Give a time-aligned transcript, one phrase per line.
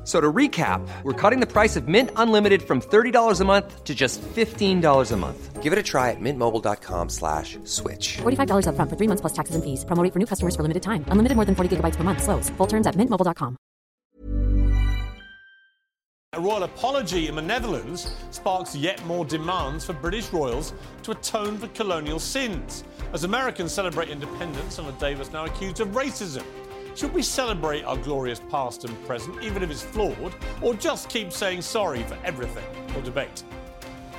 [0.00, 3.84] F- So to recap, we're cutting the price of Mint Unlimited from $30 a month
[3.84, 5.62] to just $15 a month.
[5.62, 8.16] Give it a try at mintmobile.com slash switch.
[8.22, 9.84] $45 upfront for three months plus taxes and fees.
[9.84, 11.04] Promo for new customers for limited time.
[11.12, 12.22] Unlimited more than 40 gigabytes per month.
[12.22, 12.48] Slows.
[12.56, 13.56] Full terms at mintmobile.com.
[16.32, 21.58] A royal apology in the Netherlands sparks yet more demands for British royals to atone
[21.58, 26.44] for colonial sins, as Americans celebrate independence on a day that's now accused of racism.
[26.96, 31.32] Should we celebrate our glorious past and present, even if it's flawed, or just keep
[31.32, 32.64] saying sorry for everything?
[32.96, 33.44] Or debate.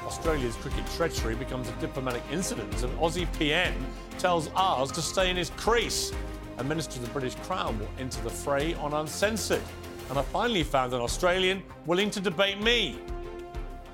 [0.05, 3.73] Australia's cricket treachery becomes a diplomatic incident, and Aussie PM
[4.17, 6.13] tells ours to stay in his crease.
[6.57, 9.61] A minister of the British Crown will enter the fray on Uncensored.
[10.09, 12.99] And I finally found an Australian willing to debate me.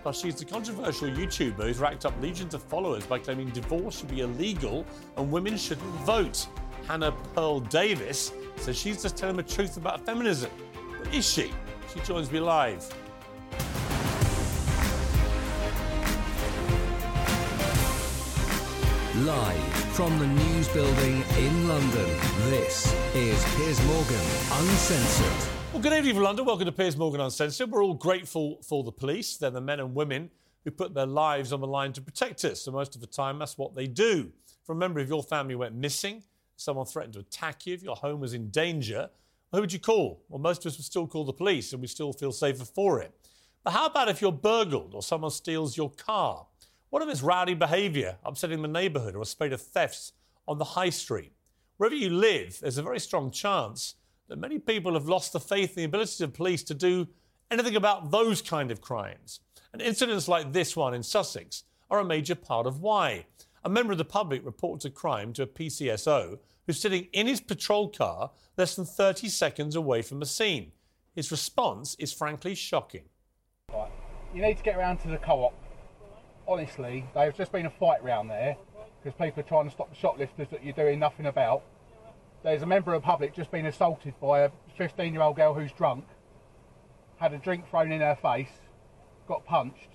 [0.02, 4.10] Plus, she's the controversial YouTuber who's racked up legions of followers by claiming divorce should
[4.10, 4.86] be illegal
[5.18, 6.48] and women shouldn't vote.
[6.88, 10.50] Hannah Pearl Davis says she's just telling the truth about feminism.
[11.04, 11.52] But is she?
[11.94, 12.82] She joins me live.
[19.18, 22.06] Live from the News Building in London,
[22.50, 24.16] this is Piers Morgan
[24.54, 25.50] Uncensored.
[25.74, 26.46] Well, good evening from London.
[26.46, 27.70] Welcome to Piers Morgan Uncensored.
[27.70, 29.36] We're all grateful for the police.
[29.36, 30.30] They're the men and women
[30.64, 32.62] who put their lives on the line to protect us.
[32.62, 34.32] So most of the time, that's what they do.
[34.64, 36.24] If a member of your family went missing,
[36.58, 39.10] someone threatened to attack you, if your home was in danger,
[39.52, 40.22] who would you call?
[40.28, 43.02] Well, most of us would still call the police and we still feel safer for
[43.02, 43.14] it.
[43.64, 46.46] But how about if you're burgled or someone steals your car?
[46.90, 50.14] What if it's rowdy behaviour, upsetting the neighbourhood, or a spate of thefts
[50.48, 51.34] on the high street?
[51.78, 53.96] Wherever you live, there's a very strong chance
[54.30, 57.08] that many people have lost the faith in the ability of police to do
[57.52, 59.42] anything about those kind of crimes.
[59.74, 63.26] And incidents like this one in Sussex are a major part of why.
[63.68, 67.42] A member of the public reports a crime to a PCSO who's sitting in his
[67.42, 70.72] patrol car less than 30 seconds away from the scene.
[71.14, 73.10] His response is frankly shocking.
[74.34, 75.54] You need to get around to the co-op.
[76.48, 78.56] Honestly, there's just been a fight round there
[79.04, 81.62] because people are trying to stop the shoplifters that you're doing nothing about.
[82.44, 86.06] There's a member of the public just been assaulted by a 15-year-old girl who's drunk,
[87.18, 88.62] had a drink thrown in her face,
[89.28, 89.90] got punched.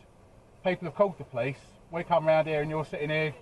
[0.63, 1.57] People have called the police.
[1.91, 3.35] We come round here and you're sitting here.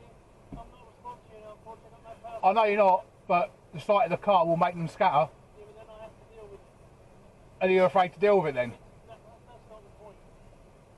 [2.42, 5.28] I know you're not, but the sight of the car will make them scatter.
[7.60, 8.72] And you're afraid to deal with it then?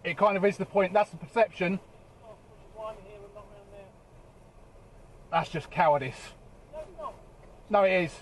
[0.05, 0.93] It kind of is the point.
[0.93, 1.81] That's the perception.
[5.31, 6.17] That's just cowardice.
[7.71, 8.13] No, it is.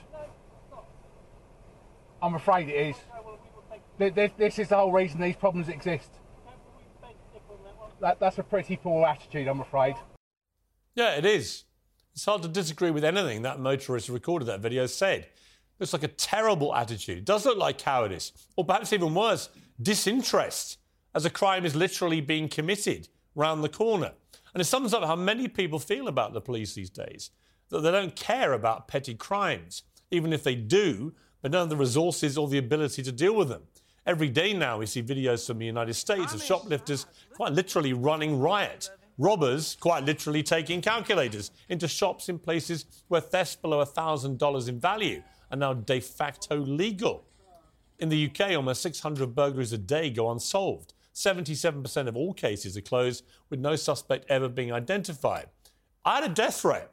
[2.23, 2.97] I'm afraid it is.
[3.99, 6.11] Th- This, this is the whole reason these problems exist.
[8.00, 9.97] That, that's a pretty poor attitude, I'm afraid.
[10.95, 11.65] Yeah, it is.
[12.12, 15.28] It's hard to disagree with anything that motorist who recorded that video said.
[15.78, 17.19] Looks like a terrible attitude.
[17.19, 19.48] It does look like cowardice, or perhaps even worse,
[19.81, 20.78] disinterest,
[21.15, 24.12] as a crime is literally being committed round the corner.
[24.53, 27.31] And it sums up how many people feel about the police these days
[27.70, 31.76] that they don't care about petty crimes, even if they do, but don't have the
[31.76, 33.62] resources or the ability to deal with them.
[34.04, 38.41] Every day now, we see videos from the United States of shoplifters quite literally running
[38.41, 38.91] riot.
[39.20, 45.22] Robbers quite literally taking calculators into shops in places where thefts below $1,000 in value
[45.50, 47.25] are now de facto legal.
[47.98, 50.94] In the UK, almost 600 burglaries a day go unsolved.
[51.14, 55.49] 77% of all cases are closed with no suspect ever being identified.
[56.02, 56.90] I had a death threat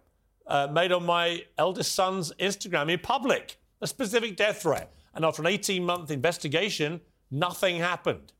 [0.47, 4.91] uh, made on my eldest son's Instagram in public, a specific death threat.
[5.13, 6.99] And after an 18 month investigation,
[7.31, 8.33] nothing happened.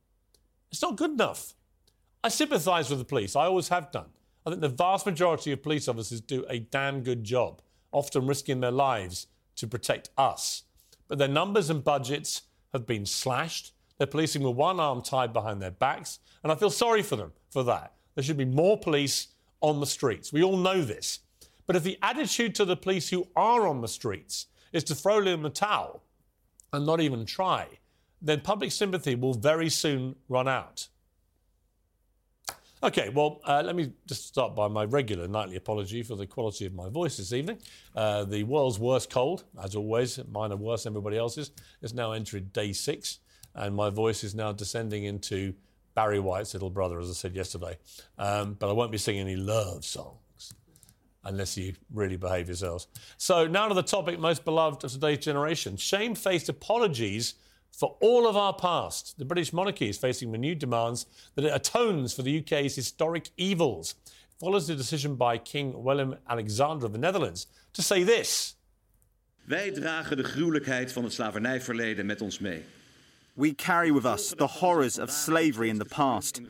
[0.71, 1.53] It's not good enough.
[2.27, 4.09] I sympathise with the police, I always have done.
[4.45, 7.61] I think the vast majority of police officers do a damn good job,
[7.93, 10.63] often risking their lives to protect us.
[11.07, 12.41] But their numbers and budgets
[12.73, 13.71] have been slashed.
[13.97, 17.31] They're policing with one arm tied behind their backs, and I feel sorry for them
[17.49, 17.93] for that.
[18.15, 19.27] There should be more police
[19.61, 20.33] on the streets.
[20.33, 21.19] We all know this.
[21.65, 25.19] But if the attitude to the police who are on the streets is to throw
[25.19, 26.03] in the towel,
[26.73, 27.67] and not even try,
[28.21, 30.89] then public sympathy will very soon run out.
[32.83, 36.67] Okay, well, uh, let me just start by my regular nightly apology for the quality
[36.67, 37.57] of my voice this evening.
[37.95, 41.49] Uh, the world's worst cold, as always, mine are worse than everybody else's,
[41.81, 43.17] is now entered day six,
[43.55, 45.55] and my voice is now descending into
[45.95, 47.79] Barry White's little brother, as I said yesterday.
[48.19, 50.53] Um, but I won't be singing any love songs
[51.23, 52.87] unless you really behave yourselves.
[53.17, 57.33] So, now to the topic most beloved of today's generation shame-faced apologies
[57.77, 59.17] for all of our past.
[59.17, 63.95] The British monarchy is facing renewed demands that it atones for the UK's historic evils.
[64.03, 68.55] It follows the decision by King Willem Alexander of the Netherlands to say this.
[69.43, 72.63] Wij dragen de gruwelijkheid van het slavernijverleden met ons mee.
[73.33, 76.41] We carry with us the horrors of slavery in the past.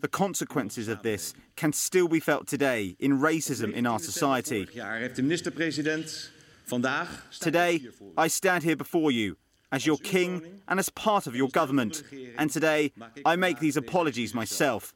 [0.00, 4.58] The consequences of this can still be felt today in racism in our society.
[4.58, 6.30] Vorig jaar heeft de minister-president
[6.64, 7.26] vandaag.
[7.38, 7.90] Today,
[8.24, 9.36] I stand here before you
[9.72, 12.02] as your king and as part of your government.
[12.38, 12.92] And today,
[13.24, 14.94] I make these apologies myself.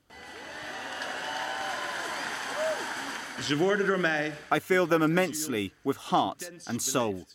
[4.50, 7.26] I feel them immensely with heart and soul.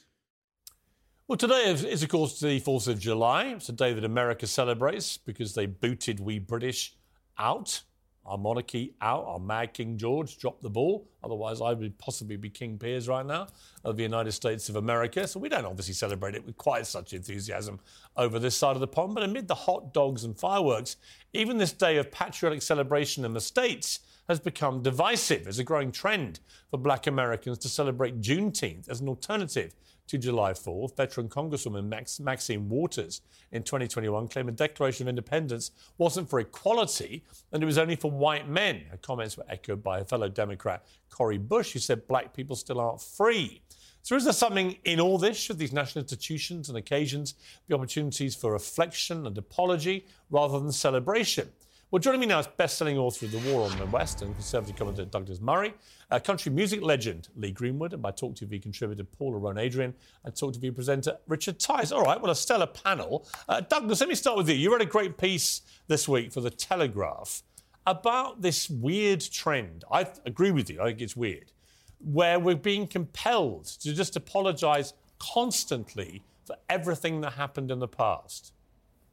[1.27, 3.45] Well, today is, is, of course, the 4th of July.
[3.45, 6.93] It's a day that America celebrates because they booted we British
[7.39, 7.81] out,
[8.25, 11.07] our monarchy out, our mad King George dropped the ball.
[11.23, 13.47] Otherwise, I would possibly be King Piers right now
[13.83, 15.27] of the United States of America.
[15.27, 17.79] So we don't obviously celebrate it with quite such enthusiasm
[18.17, 19.13] over this side of the pond.
[19.13, 20.97] But amid the hot dogs and fireworks,
[21.33, 25.47] even this day of patriotic celebration in the States has become divisive.
[25.47, 26.39] as a growing trend
[26.71, 29.75] for black Americans to celebrate Juneteenth as an alternative
[30.07, 30.95] to July 4th.
[30.95, 33.21] Veteran Congresswoman Max- Maxine Waters
[33.51, 38.11] in 2021 claimed the Declaration of Independence wasn't for equality and it was only for
[38.11, 38.83] white men.
[38.91, 42.79] Her comments were echoed by her fellow Democrat Cori Bush, who said black people still
[42.79, 43.61] aren't free.
[44.05, 45.35] So, is there something in all this?
[45.35, 47.33] Should these national institutions and occasions
[47.67, 51.49] be opportunities for reflection and apology rather than celebration?
[51.95, 54.75] Well, joining me now is best-selling author of The War on the West and conservative
[54.75, 55.73] commentator Douglas Murray,
[56.11, 59.93] uh, country music legend Lee Greenwood, and my Talk TV contributor Paula Rowan Adrian,
[60.25, 61.93] and Talk TV presenter Richard Tice.
[61.93, 63.25] All right, well, a stellar panel.
[63.47, 64.55] Uh, Douglas, let me start with you.
[64.55, 67.43] You wrote a great piece this week for The Telegraph
[67.87, 69.85] about this weird trend.
[69.89, 71.53] I agree with you, I think it's weird,
[71.99, 78.51] where we're being compelled to just apologise constantly for everything that happened in the past.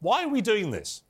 [0.01, 1.03] Why are we doing this?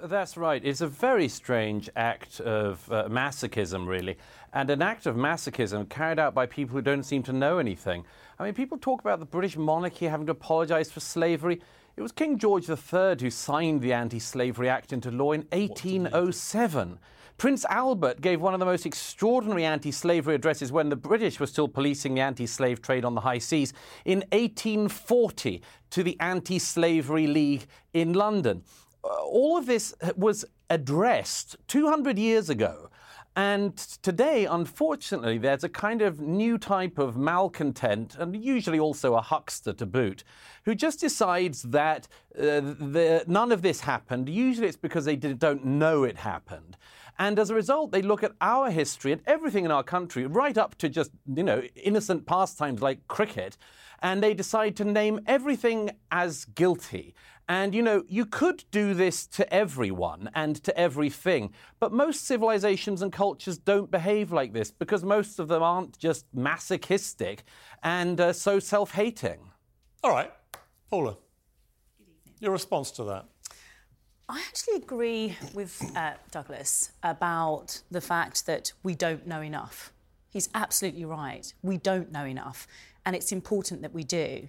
[0.00, 0.64] That's right.
[0.64, 4.16] It's a very strange act of uh, masochism, really,
[4.52, 8.04] and an act of masochism carried out by people who don't seem to know anything.
[8.38, 11.60] I mean, people talk about the British monarchy having to apologise for slavery.
[11.96, 17.00] It was King George III who signed the Anti Slavery Act into law in 1807.
[17.36, 21.46] Prince Albert gave one of the most extraordinary anti slavery addresses when the British were
[21.46, 23.72] still policing the anti slave trade on the high seas
[24.04, 25.60] in 1840
[25.90, 28.62] to the Anti Slavery League in London
[29.08, 32.90] all of this was addressed 200 years ago.
[33.36, 39.20] And today, unfortunately, there's a kind of new type of malcontent, and usually also a
[39.20, 40.24] huckster to boot,
[40.64, 44.28] who just decides that uh, the, none of this happened.
[44.28, 46.76] Usually it's because they don't know it happened.
[47.16, 50.58] And as a result, they look at our history and everything in our country, right
[50.58, 53.56] up to just, you know, innocent pastimes like cricket,
[54.02, 57.14] and they decide to name everything as guilty.
[57.48, 63.00] And you know, you could do this to everyone and to everything, but most civilizations
[63.00, 67.44] and cultures don't behave like this because most of them aren't just masochistic
[67.82, 69.38] and uh, so self hating.
[70.04, 70.30] All right,
[70.90, 71.16] Paula,
[72.38, 73.24] your response to that?
[74.28, 79.90] I actually agree with uh, Douglas about the fact that we don't know enough.
[80.28, 81.50] He's absolutely right.
[81.62, 82.66] We don't know enough,
[83.06, 84.48] and it's important that we do.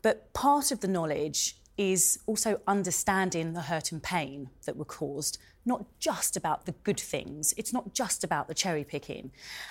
[0.00, 5.38] But part of the knowledge is also understanding the hurt and pain that were caused,
[5.64, 7.54] not just about the good things.
[7.56, 9.30] It's not just about the cherry picking.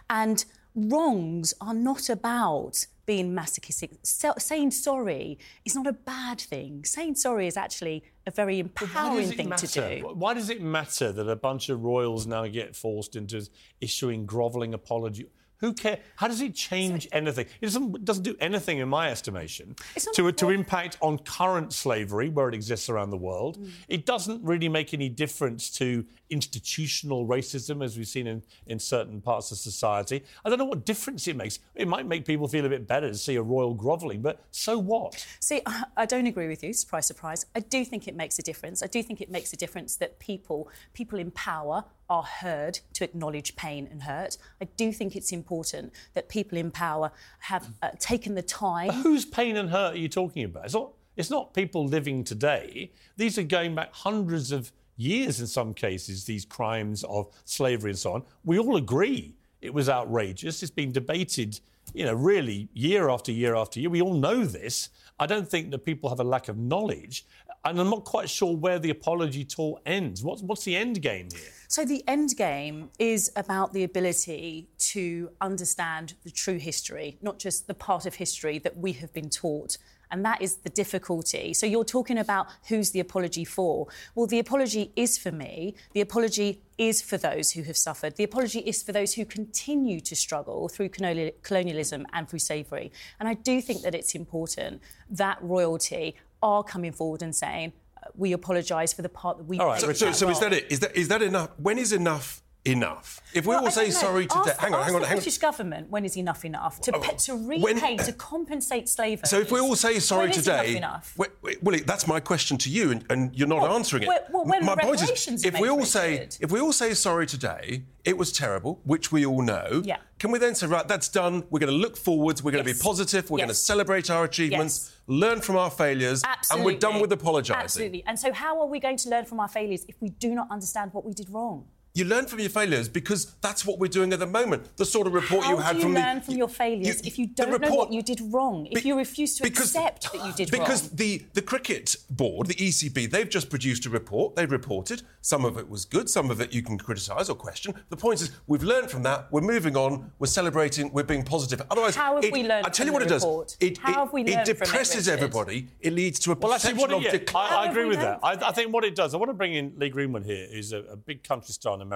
[0.09, 3.91] And wrongs are not about being masochistic.
[4.01, 6.83] So, saying sorry is not a bad thing.
[6.83, 9.67] Saying sorry is actually a very empowering thing matter?
[9.67, 10.07] to do.
[10.15, 13.47] Why does it matter that a bunch of royals now get forced into
[13.81, 15.27] issuing grovelling apology?
[15.59, 15.99] Who cares?
[16.15, 17.45] How does it change so, anything?
[17.59, 19.75] It doesn't, doesn't, do anything, in my estimation,
[20.13, 23.57] to, to impact on current slavery where it exists around the world.
[23.57, 23.71] Mm.
[23.89, 29.19] It doesn't really make any difference to institutional racism as we've seen in, in certain
[29.19, 30.23] parts of society.
[30.45, 31.59] I don't know what difference it makes.
[31.75, 34.79] It might make people feel a bit better to see a royal grovelling, but so
[34.79, 35.25] what?
[35.41, 35.61] See,
[35.97, 36.71] I don't agree with you.
[36.71, 37.45] Surprise, surprise.
[37.53, 38.81] I do think it makes a difference.
[38.81, 43.03] I do think it makes a difference that people, people in power, are heard to
[43.03, 44.37] acknowledge pain and hurt.
[44.61, 48.87] I do think it's important that people in power have uh, taken the time.
[48.87, 50.65] But whose pain and hurt are you talking about?
[50.65, 52.91] It's not It's not people living today.
[53.17, 57.99] These are going back hundreds of years in some cases, these crimes of slavery and
[57.99, 58.23] so on.
[58.43, 60.63] We all agree it was outrageous.
[60.63, 61.59] It's been debated,
[61.93, 63.89] you know, really year after year after year.
[63.89, 64.89] We all know this.
[65.19, 67.25] I don't think that people have a lack of knowledge.
[67.65, 70.23] And I'm not quite sure where the apology tour ends.
[70.23, 71.51] What's, what's the end game here?
[71.67, 77.67] So the end game is about the ability to understand the true history, not just
[77.67, 79.77] the part of history that we have been taught
[80.11, 81.53] and that is the difficulty.
[81.53, 83.87] So you're talking about who's the apology for.
[84.15, 85.75] Well, the apology is for me.
[85.93, 88.15] The apology is for those who have suffered.
[88.15, 92.91] The apology is for those who continue to struggle through colonialism and through slavery.
[93.19, 97.73] And I do think that it's important that royalty are coming forward and saying,
[98.15, 99.59] we apologise for the part that we.
[99.59, 99.79] All right.
[99.79, 100.71] So, so, so is that it?
[100.71, 101.49] Is that is that enough?
[101.57, 103.21] When is enough enough.
[103.33, 105.17] If we well, all say sorry to ask, hang on, hang on, hang on.
[105.17, 109.25] British government when is enough enough to, oh, pay, to repay when, to compensate slavery.
[109.25, 111.17] So if we all say sorry today, enough enough?
[111.61, 114.09] well, that's my question to you, and, and you're not well, answering it.
[114.29, 117.83] Well, when my point is, if we all say if we all say sorry today,
[118.03, 119.81] it was terrible, which we all know.
[119.85, 119.97] Yeah.
[120.19, 121.45] Can we then say right, that's done?
[121.49, 122.43] We're going to look forwards.
[122.43, 122.77] We're going yes.
[122.77, 123.29] to be positive.
[123.29, 123.45] We're yes.
[123.45, 124.89] going to celebrate our achievements.
[124.89, 124.95] Yes.
[125.07, 126.59] Learn from our failures, Absolutely.
[126.59, 127.61] and we're done with apologising.
[127.61, 128.03] Absolutely.
[128.05, 130.47] And so, how are we going to learn from our failures if we do not
[130.51, 131.65] understand what we did wrong?
[131.99, 134.77] You learn from your failures because that's what we're doing at the moment.
[134.77, 137.01] The sort of report How you had do you from learn the, from your failures
[137.03, 138.67] you, if you don't report, know what you did wrong?
[138.71, 140.65] If be, you refuse to because, accept that you did because wrong?
[140.67, 144.35] Because the, the cricket board, the ECB, they've just produced a report.
[144.35, 145.03] They've reported.
[145.21, 147.73] Some of it was good, some of it you can criticise or question.
[147.89, 149.27] The point is, we've learned from that.
[149.31, 150.11] We're moving on.
[150.19, 150.93] We're celebrating.
[150.93, 151.61] We're being positive.
[151.69, 152.65] Otherwise, how have it, we learned?
[152.65, 153.49] I tell you what it report?
[153.49, 153.57] does.
[153.59, 155.67] It, how have we learned it depresses from it, everybody.
[155.81, 157.51] It leads to a well, actually, what of yeah, decline.
[157.51, 158.19] I, I agree with that.
[158.23, 159.13] I, I, think what it does.
[159.13, 161.81] I want to bring in Lee Greenwood here, who's a, a big country star in
[161.81, 161.88] America,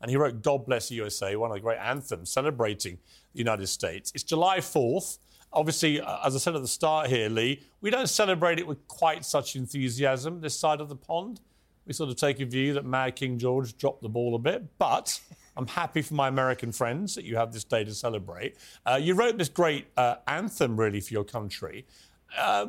[0.00, 2.98] and he wrote "God Bless the USA," one of the great anthems celebrating
[3.32, 4.12] the United States.
[4.14, 5.18] It's July 4th.
[5.52, 8.86] Obviously, uh, as I said at the start here, Lee, we don't celebrate it with
[8.86, 11.40] quite such enthusiasm this side of the pond.
[11.86, 14.78] We sort of take a view that Mad King George dropped the ball a bit,
[14.78, 15.20] but
[15.56, 18.56] I'm happy for my American friends that you have this day to celebrate.
[18.86, 21.86] Uh, you wrote this great uh, anthem, really, for your country.
[22.38, 22.68] Uh,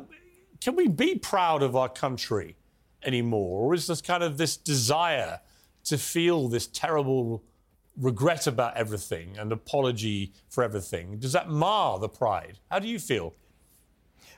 [0.60, 2.56] can we be proud of our country
[3.04, 5.40] anymore, or is this kind of this desire
[5.84, 7.42] to feel this terrible
[7.98, 12.58] regret about everything and apology for everything, does that mar the pride?
[12.70, 13.34] How do you feel?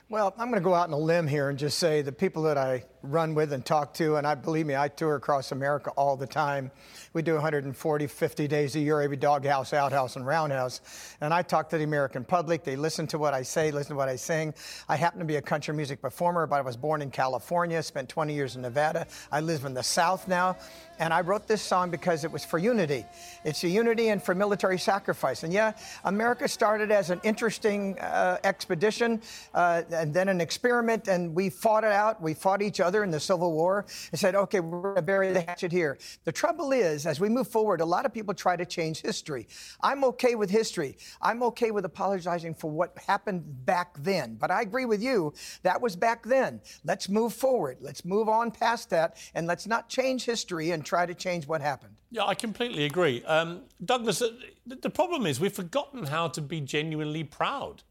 [0.09, 2.43] Well, I'm going to go out on a limb here and just say the people
[2.43, 5.91] that I run with and talk to, and I believe me, I tour across America
[5.91, 6.71] all the time.
[7.13, 10.81] We do 140, 50 days a year, every doghouse, outhouse, and roundhouse.
[11.21, 12.63] And I talk to the American public.
[12.63, 14.53] They listen to what I say, listen to what I sing.
[14.89, 18.09] I happen to be a country music performer, but I was born in California, spent
[18.09, 19.07] 20 years in Nevada.
[19.31, 20.57] I live in the South now.
[20.97, 23.05] And I wrote this song because it was for unity.
[23.43, 25.43] It's a unity and for military sacrifice.
[25.43, 25.73] And yeah,
[26.05, 29.21] America started as an interesting uh, expedition
[29.53, 32.21] uh, and then an experiment, and we fought it out.
[32.21, 35.31] We fought each other in the Civil War and said, okay, we're going to bury
[35.31, 35.97] the hatchet here.
[36.23, 39.47] The trouble is, as we move forward, a lot of people try to change history.
[39.81, 40.97] I'm okay with history.
[41.21, 44.35] I'm okay with apologizing for what happened back then.
[44.35, 45.33] But I agree with you,
[45.63, 46.61] that was back then.
[46.83, 47.77] Let's move forward.
[47.81, 51.61] Let's move on past that, and let's not change history and try to change what
[51.61, 51.95] happened.
[52.11, 53.23] Yeah, I completely agree.
[53.25, 54.29] Um, Douglas, uh,
[54.65, 57.83] the problem is we've forgotten how to be genuinely proud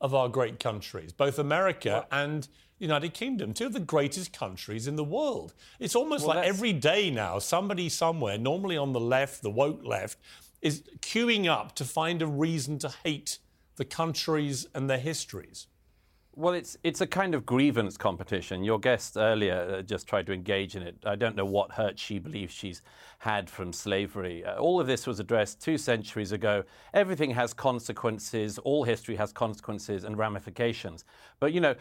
[0.00, 4.86] of our great countries, both America and the United Kingdom, two of the greatest countries
[4.86, 5.54] in the world.
[5.78, 6.56] It's almost well, like that's...
[6.56, 10.18] every day now, somebody somewhere, normally on the left, the woke left,
[10.60, 13.38] is queuing up to find a reason to hate
[13.76, 15.66] the countries and their histories.
[16.38, 18.62] Well, it's it's a kind of grievance competition.
[18.62, 20.98] Your guest earlier uh, just tried to engage in it.
[21.06, 22.82] I don't know what hurt she believes she's
[23.20, 24.44] had from slavery.
[24.44, 26.62] Uh, all of this was addressed two centuries ago.
[26.92, 28.58] Everything has consequences.
[28.58, 31.06] All history has consequences and ramifications.
[31.40, 31.74] But you know,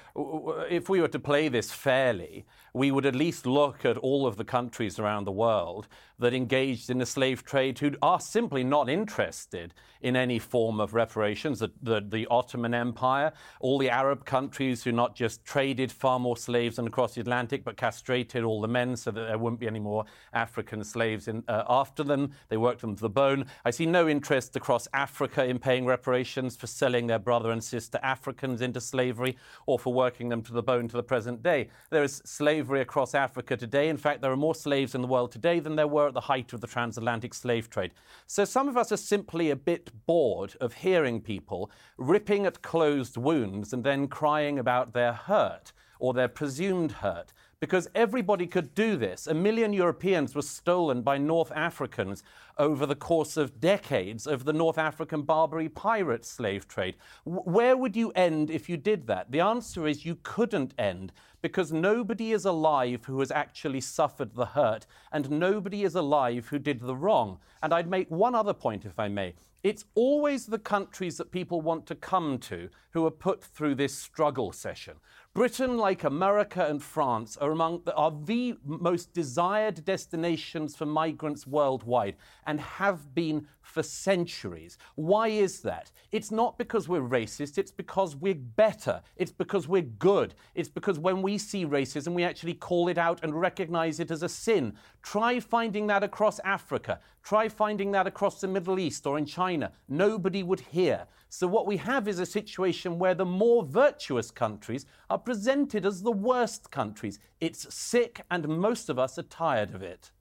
[0.69, 4.37] if we were to play this fairly, we would at least look at all of
[4.37, 8.89] the countries around the world that engaged in the slave trade who are simply not
[8.89, 11.59] interested in any form of reparations.
[11.59, 16.19] The, the, the Ottoman Empire, all the Arab countries countries who not just traded far
[16.19, 19.59] more slaves than across the Atlantic, but castrated all the men so that there wouldn't
[19.59, 22.29] be any more African slaves in, uh, after them.
[22.49, 23.47] They worked them to the bone.
[23.65, 27.99] I see no interest across Africa in paying reparations for selling their brother and sister
[28.03, 29.35] Africans into slavery
[29.65, 31.69] or for working them to the bone to the present day.
[31.89, 33.89] There is slavery across Africa today.
[33.89, 36.21] In fact, there are more slaves in the world today than there were at the
[36.21, 37.93] height of the transatlantic slave trade.
[38.27, 43.17] So some of us are simply a bit bored of hearing people ripping at closed
[43.17, 48.75] wounds and then crying crying about their hurt or their presumed hurt because everybody could
[48.75, 49.27] do this.
[49.27, 52.21] A million Europeans were stolen by North Africans
[52.57, 56.95] over the course of decades of the North African Barbary pirate slave trade.
[57.23, 59.31] Where would you end if you did that?
[59.31, 64.47] The answer is you couldn't end because nobody is alive who has actually suffered the
[64.47, 67.37] hurt, and nobody is alive who did the wrong.
[67.63, 69.33] And I'd make one other point, if I may.
[69.65, 73.97] It's always the countries that people want to come to who are put through this
[73.97, 74.97] struggle session.
[75.35, 81.45] Britain, like America and France, are among the, are the most desired destinations for migrants
[81.45, 82.15] worldwide
[82.47, 84.77] and have been for centuries.
[84.95, 85.91] Why is that?
[86.13, 89.01] It's not because we're racist, it's because we're better.
[89.17, 90.35] It's because we're good.
[90.53, 94.23] It's because when we see racism, we actually call it out and recognize it as
[94.23, 94.75] a sin.
[95.03, 97.01] Try finding that across Africa.
[97.23, 99.73] Try finding that across the Middle East or in China.
[99.89, 101.07] Nobody would hear.
[101.37, 106.01] So, what we have is a situation where the more virtuous countries are presented as
[106.01, 107.19] the worst countries.
[107.41, 110.11] It's sick, and most of us are tired of it.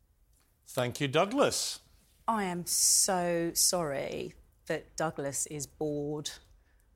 [0.67, 1.83] Thank you, Douglas.
[2.27, 4.35] I am so sorry
[4.67, 6.33] that Douglas is bored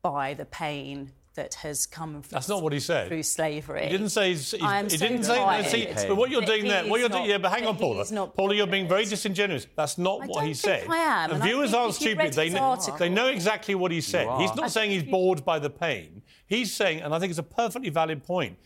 [0.02, 3.06] by the pain that has come from That's not what he said.
[3.08, 3.84] through slavery.
[3.84, 4.30] He didn't say.
[4.30, 5.36] He's, he's, I am he so didn't say.
[5.36, 7.38] tired see, that but what you're doing there, what is you're doing, yeah.
[7.38, 8.04] But hang on, Paula.
[8.10, 9.66] not Paula, you're being very disingenuous.
[9.76, 10.88] That's not what don't he think said.
[10.90, 12.32] I am, And and I viewers aren't stupid.
[12.32, 12.58] They know.
[12.60, 14.26] article- They know exactly what he said.
[14.40, 14.56] He's are.
[14.56, 16.22] not saying he's bored by the pain.
[16.46, 18.58] He's saying, and I think it's a perfectly valid point.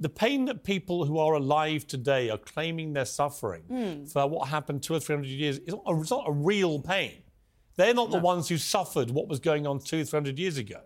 [0.00, 4.04] The pain that people who are alive today are claiming they're suffering Hmm.
[4.06, 6.80] for what happened two or three hundred years is not a, it's not a real
[6.80, 7.18] pain.
[7.76, 10.80] They're not the ones who suffered what was going on two, three hundred years ago.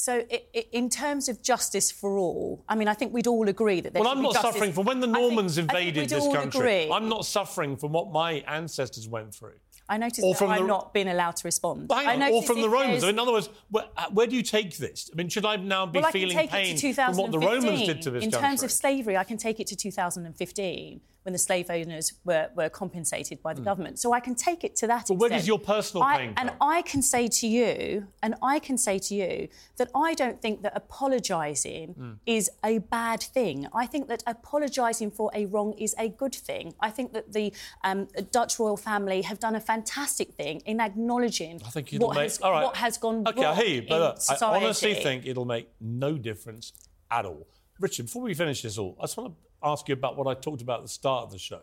[0.00, 3.46] So, i i in terms of justice for all, I mean, I think we'd all
[3.50, 6.08] agree that there Well, I'm not justice- suffering from when the Normans I think invaded
[6.08, 6.60] this country.
[6.84, 6.90] agree.
[6.96, 8.30] I'm not suffering from what my
[8.60, 9.58] ancestors went through.
[9.90, 11.92] I noticed or that I'm the- not being allowed to respond.
[11.92, 13.02] I on, or from the Romans.
[13.02, 15.10] there's- In other words, where, uh, where do you take this?
[15.12, 17.30] I mean, should I now be well, I feeling take pain it to from what
[17.32, 17.70] the 2015.
[17.70, 18.48] Romans did to this In country?
[18.48, 22.68] terms of slavery, I can take it to 2015 when the slave owners were, were
[22.70, 23.98] compensated by the government.
[23.98, 25.06] So I can take it to that.
[25.08, 25.40] But where extent.
[25.42, 26.58] does your personal I- pain And come?
[26.60, 30.62] I can say to you, and I can say to you that I don't think
[30.62, 32.12] that apologising Hmm.
[32.26, 33.66] is a bad thing.
[33.74, 36.74] I think that apologising for a wrong is a good thing.
[36.80, 37.52] I think that the
[37.84, 42.22] um, Dutch royal family have done a fantastic thing in acknowledging what, make.
[42.24, 42.62] has, right.
[42.64, 46.16] what has gone Okay, wrong I hear you, but I honestly think it'll make no
[46.16, 46.72] difference
[47.10, 47.46] at all.
[47.78, 50.34] Richard, before we finish this all, I just want to ask you about what I
[50.34, 51.60] talked about at the start of the show.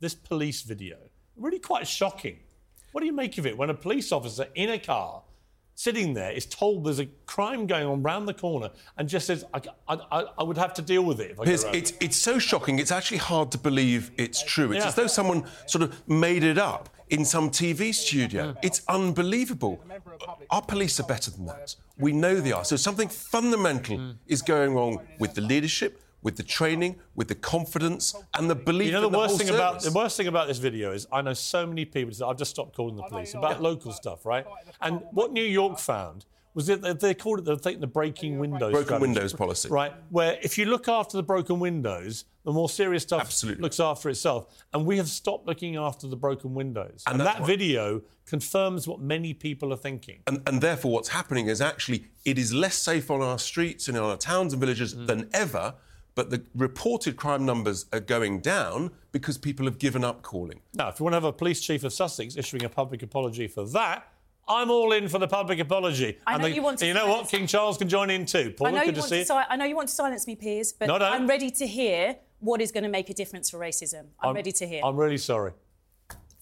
[0.00, 0.96] This police video,
[1.36, 2.38] really quite shocking.
[2.92, 5.22] What do you make of it when a police officer in a car,
[5.74, 9.44] sitting there, is told there's a crime going on round the corner and just says,
[9.52, 12.38] I, I, I, would have to deal with it if I Piers, it's, it's so
[12.38, 14.72] shocking, it's actually hard to believe it's true.
[14.72, 14.88] It's Yeah.
[14.88, 18.56] as though someone sort of made it up in some TV studio.
[18.62, 19.80] It's unbelievable.
[20.50, 21.76] Our police are better than that.
[21.98, 22.64] We know they are.
[22.64, 24.16] So something fundamental Mm.
[24.26, 28.88] is going wrong with the leadership, with the training, with the confidence, and the belief
[28.88, 30.90] You know the in the worst whole thing about the worst thing about this video
[30.90, 32.12] is I know so many people.
[32.28, 34.44] I've just stopped calling the police about local stuff, right?
[34.80, 38.38] And what New York found was that they- they called it the, thing, the breaking
[38.40, 39.68] windows Broken strategy, windows policy.
[39.68, 39.92] right?
[40.10, 43.62] Where if you look after the broken windows, the more serious stuff Absolutely.
[43.62, 44.46] looks after itself.
[44.72, 47.04] And we have stopped looking after the broken windows.
[47.06, 50.18] And And, that what- video confirms what many people are thinking.
[50.26, 53.96] And, and therefore, what's happening is actually it is less safe on our streets and
[53.96, 55.06] in our towns and villages Mm.
[55.06, 55.74] than ever.
[56.16, 60.60] But the reported crime numbers are going down because people have given up calling.
[60.74, 63.46] Now, if you want to have a police chief of Sussex issuing a public apology
[63.46, 64.10] for that,
[64.48, 66.18] I'm all in for the public apology.
[66.26, 67.28] I and know the- you want to You know what?
[67.28, 68.54] King Charles can join in too.
[68.56, 69.24] Paul, I know, good you to want see to you.
[69.26, 71.04] si- I know you want to silence me, Piers, but No, no.
[71.04, 74.06] I'm ready to hear what is going to make a difference for racism.
[74.20, 74.80] I'm, ready to hear.
[74.84, 75.52] I'm really sorry.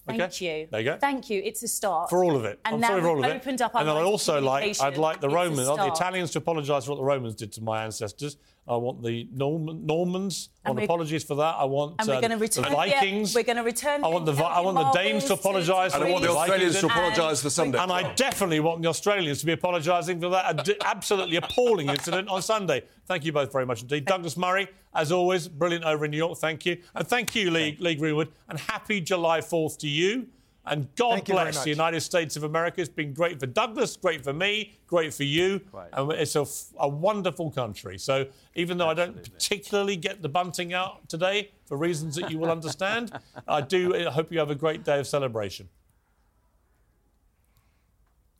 [0.07, 0.59] Thank okay?
[0.61, 0.67] you.
[0.69, 0.97] There you go.
[0.99, 1.41] Thank you.
[1.43, 2.09] It's a start.
[2.11, 2.59] for all of it.
[2.63, 3.35] And I'm now sorry for all of it.
[3.35, 5.87] opened up our and then I'd also like, I'd like the Romans, the.
[5.87, 8.37] Italians to apologise for what the Romans did to my ancestors.
[8.67, 11.55] I want the Norman, Normans And on we're- apologies for that.
[11.59, 12.71] I want And we're uh, going to the return.
[12.73, 13.35] Vikings.
[13.35, 14.03] We're going to return.
[14.03, 15.93] I want the Vi- I want the Danes to apologise.
[15.93, 17.77] And I want the Australians to apologise for Sunday.
[17.77, 22.27] And I definitely want the Australians to be apologising for that ad- absolutely appalling incident
[22.27, 22.83] on Sunday.
[23.05, 24.05] Thank you both very much indeed.
[24.05, 26.39] Douglas Murray, as always, brilliant over in New York.
[26.39, 26.77] Thank you.
[26.95, 28.31] And thank you, Lee, Lee Greenwood.
[28.49, 30.27] And happy July 4th to you.
[30.67, 32.81] And God Thank bless the United States of America.
[32.81, 35.61] It's been great for Douglas, great for me, great for you.
[35.93, 37.97] And it's a wonderful country.
[37.97, 42.37] So even though I don't particularly get the bunting out today, for reasons that you
[42.37, 43.11] will understand,
[43.47, 45.69] I do I hope you have a great day of celebration.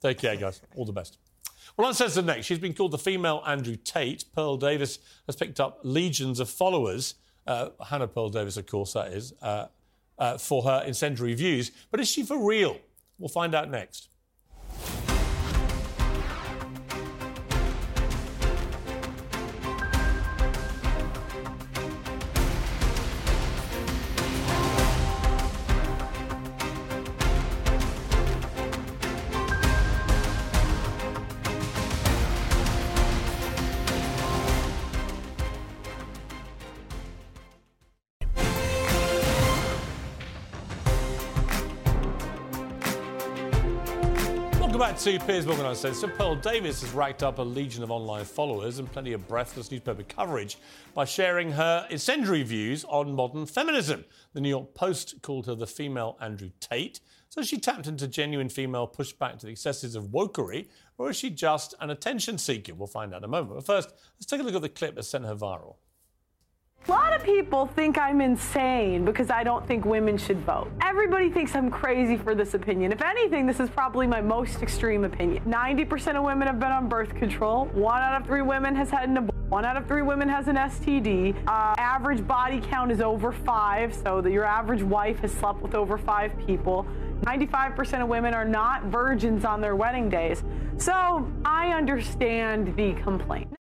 [0.02, 0.62] Take care, guys.
[0.76, 1.18] All the best.
[1.78, 2.46] Well, on says the next.
[2.46, 4.26] She's been called the female Andrew Tate.
[4.34, 7.16] Pearl Davis has picked up legions of followers.
[7.46, 9.68] Uh, Hannah Pearl Davis, of course, that is, uh,
[10.18, 11.72] uh, for her incendiary views.
[11.92, 12.78] But is she for real?
[13.18, 14.10] We'll find out next.
[45.06, 46.18] Welcome back to Piers Morgan Uncensored.
[46.18, 50.02] Pearl Davis has racked up a legion of online followers and plenty of breathless newspaper
[50.02, 50.58] coverage
[50.96, 54.04] by sharing her incendiary views on modern feminism.
[54.34, 57.02] The New York Post called her the female Andrew Tate.
[57.30, 61.30] So she tapped into genuine female pushback to the excesses of wokery, or is she
[61.30, 62.74] just an attention seeker?
[62.74, 63.54] We'll find out in a moment.
[63.54, 65.76] But first, let's take a look at the clip that sent her viral.
[66.88, 70.72] A lot of people think I'm insane because I don't think women should vote.
[70.84, 72.92] Everybody thinks I'm crazy for this opinion.
[72.92, 75.44] If anything, this is probably my most extreme opinion.
[75.46, 77.66] 90% of women have been on birth control.
[77.74, 79.50] One out of three women has had an abortion.
[79.50, 81.36] One out of three women has an STD.
[81.48, 85.74] Uh, average body count is over five, so that your average wife has slept with
[85.74, 86.86] over five people.
[87.22, 90.44] 95% of women are not virgins on their wedding days.
[90.78, 93.55] So I understand the complaint.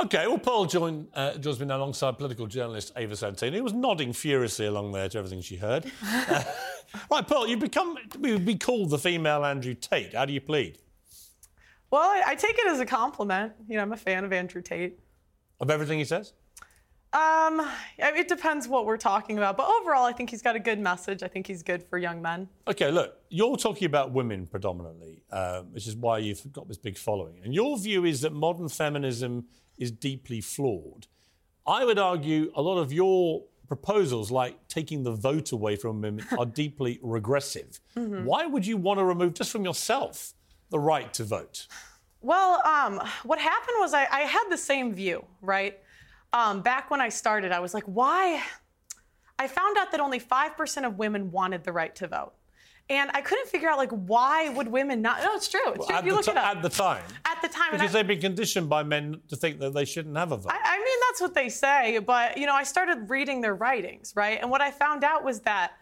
[0.00, 3.72] Okay, well, Pearl joined, uh, joins me now alongside political journalist Ava Santina, who was
[3.72, 5.90] nodding furiously along there to everything she heard.
[6.04, 6.44] uh,
[7.10, 10.14] right, Pearl, you've become, you've been called the female Andrew Tate.
[10.14, 10.78] How do you plead?
[11.90, 13.54] Well, I, I take it as a compliment.
[13.68, 15.00] You know, I'm a fan of Andrew Tate.
[15.58, 16.32] Of everything he says?
[17.12, 17.66] Um,
[17.98, 21.22] it depends what we're talking about, but overall, I think he's got a good message.
[21.24, 22.48] I think he's good for young men.
[22.68, 26.98] Okay, look, you're talking about women predominantly, um, which is why you've got this big
[26.98, 27.40] following.
[27.42, 29.46] And your view is that modern feminism
[29.78, 31.06] is deeply flawed.
[31.66, 36.24] I would argue a lot of your proposals, like taking the vote away from women,
[36.38, 37.80] are deeply regressive.
[37.96, 38.24] Mhm.
[38.24, 40.32] Why would you want to remove just from yourself
[40.70, 41.66] the right to vote?
[42.20, 45.78] Well, um, what happened was I, I had the same view, right?
[46.32, 48.42] Um, back when I started, I was like, why?
[49.38, 52.32] I found out that only 5% of women wanted the right to vote.
[52.90, 55.22] And I couldn't figure out, like, why would women not?
[55.22, 55.60] No, it's true.
[55.74, 55.96] It's true.
[55.96, 56.56] at, you look ti- it up.
[56.56, 57.02] at the time.
[57.26, 57.72] At the time.
[57.72, 60.50] Because I- they've been conditioned by men to think that they shouldn't have a vote.
[60.52, 64.14] I, I mean, that's what they say, but you know, I started reading their writings,
[64.16, 64.38] right?
[64.40, 65.72] And what I found out was that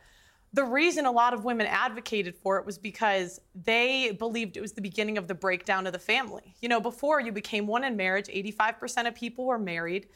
[0.53, 4.73] the reason a lot of women advocated for it was because they believed it was
[4.73, 6.55] the beginning of the breakdown of the family.
[6.61, 10.09] You know, before you became one in marriage, 85% of people were married.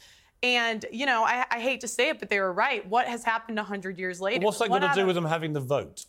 [0.42, 2.87] And, you know, I, I hate to say it, but they were right.
[2.88, 4.44] What has happened 100 years later?
[4.44, 6.07] What's that got to do of- with them having the vote?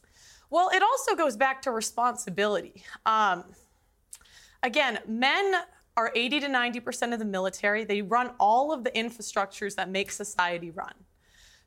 [0.51, 2.83] Well, it also goes back to responsibility.
[3.05, 3.45] Um,
[4.61, 5.55] again, men
[5.97, 7.83] are 80 to 90% of the military.
[7.83, 10.93] They run all of the infrastructures that make society run.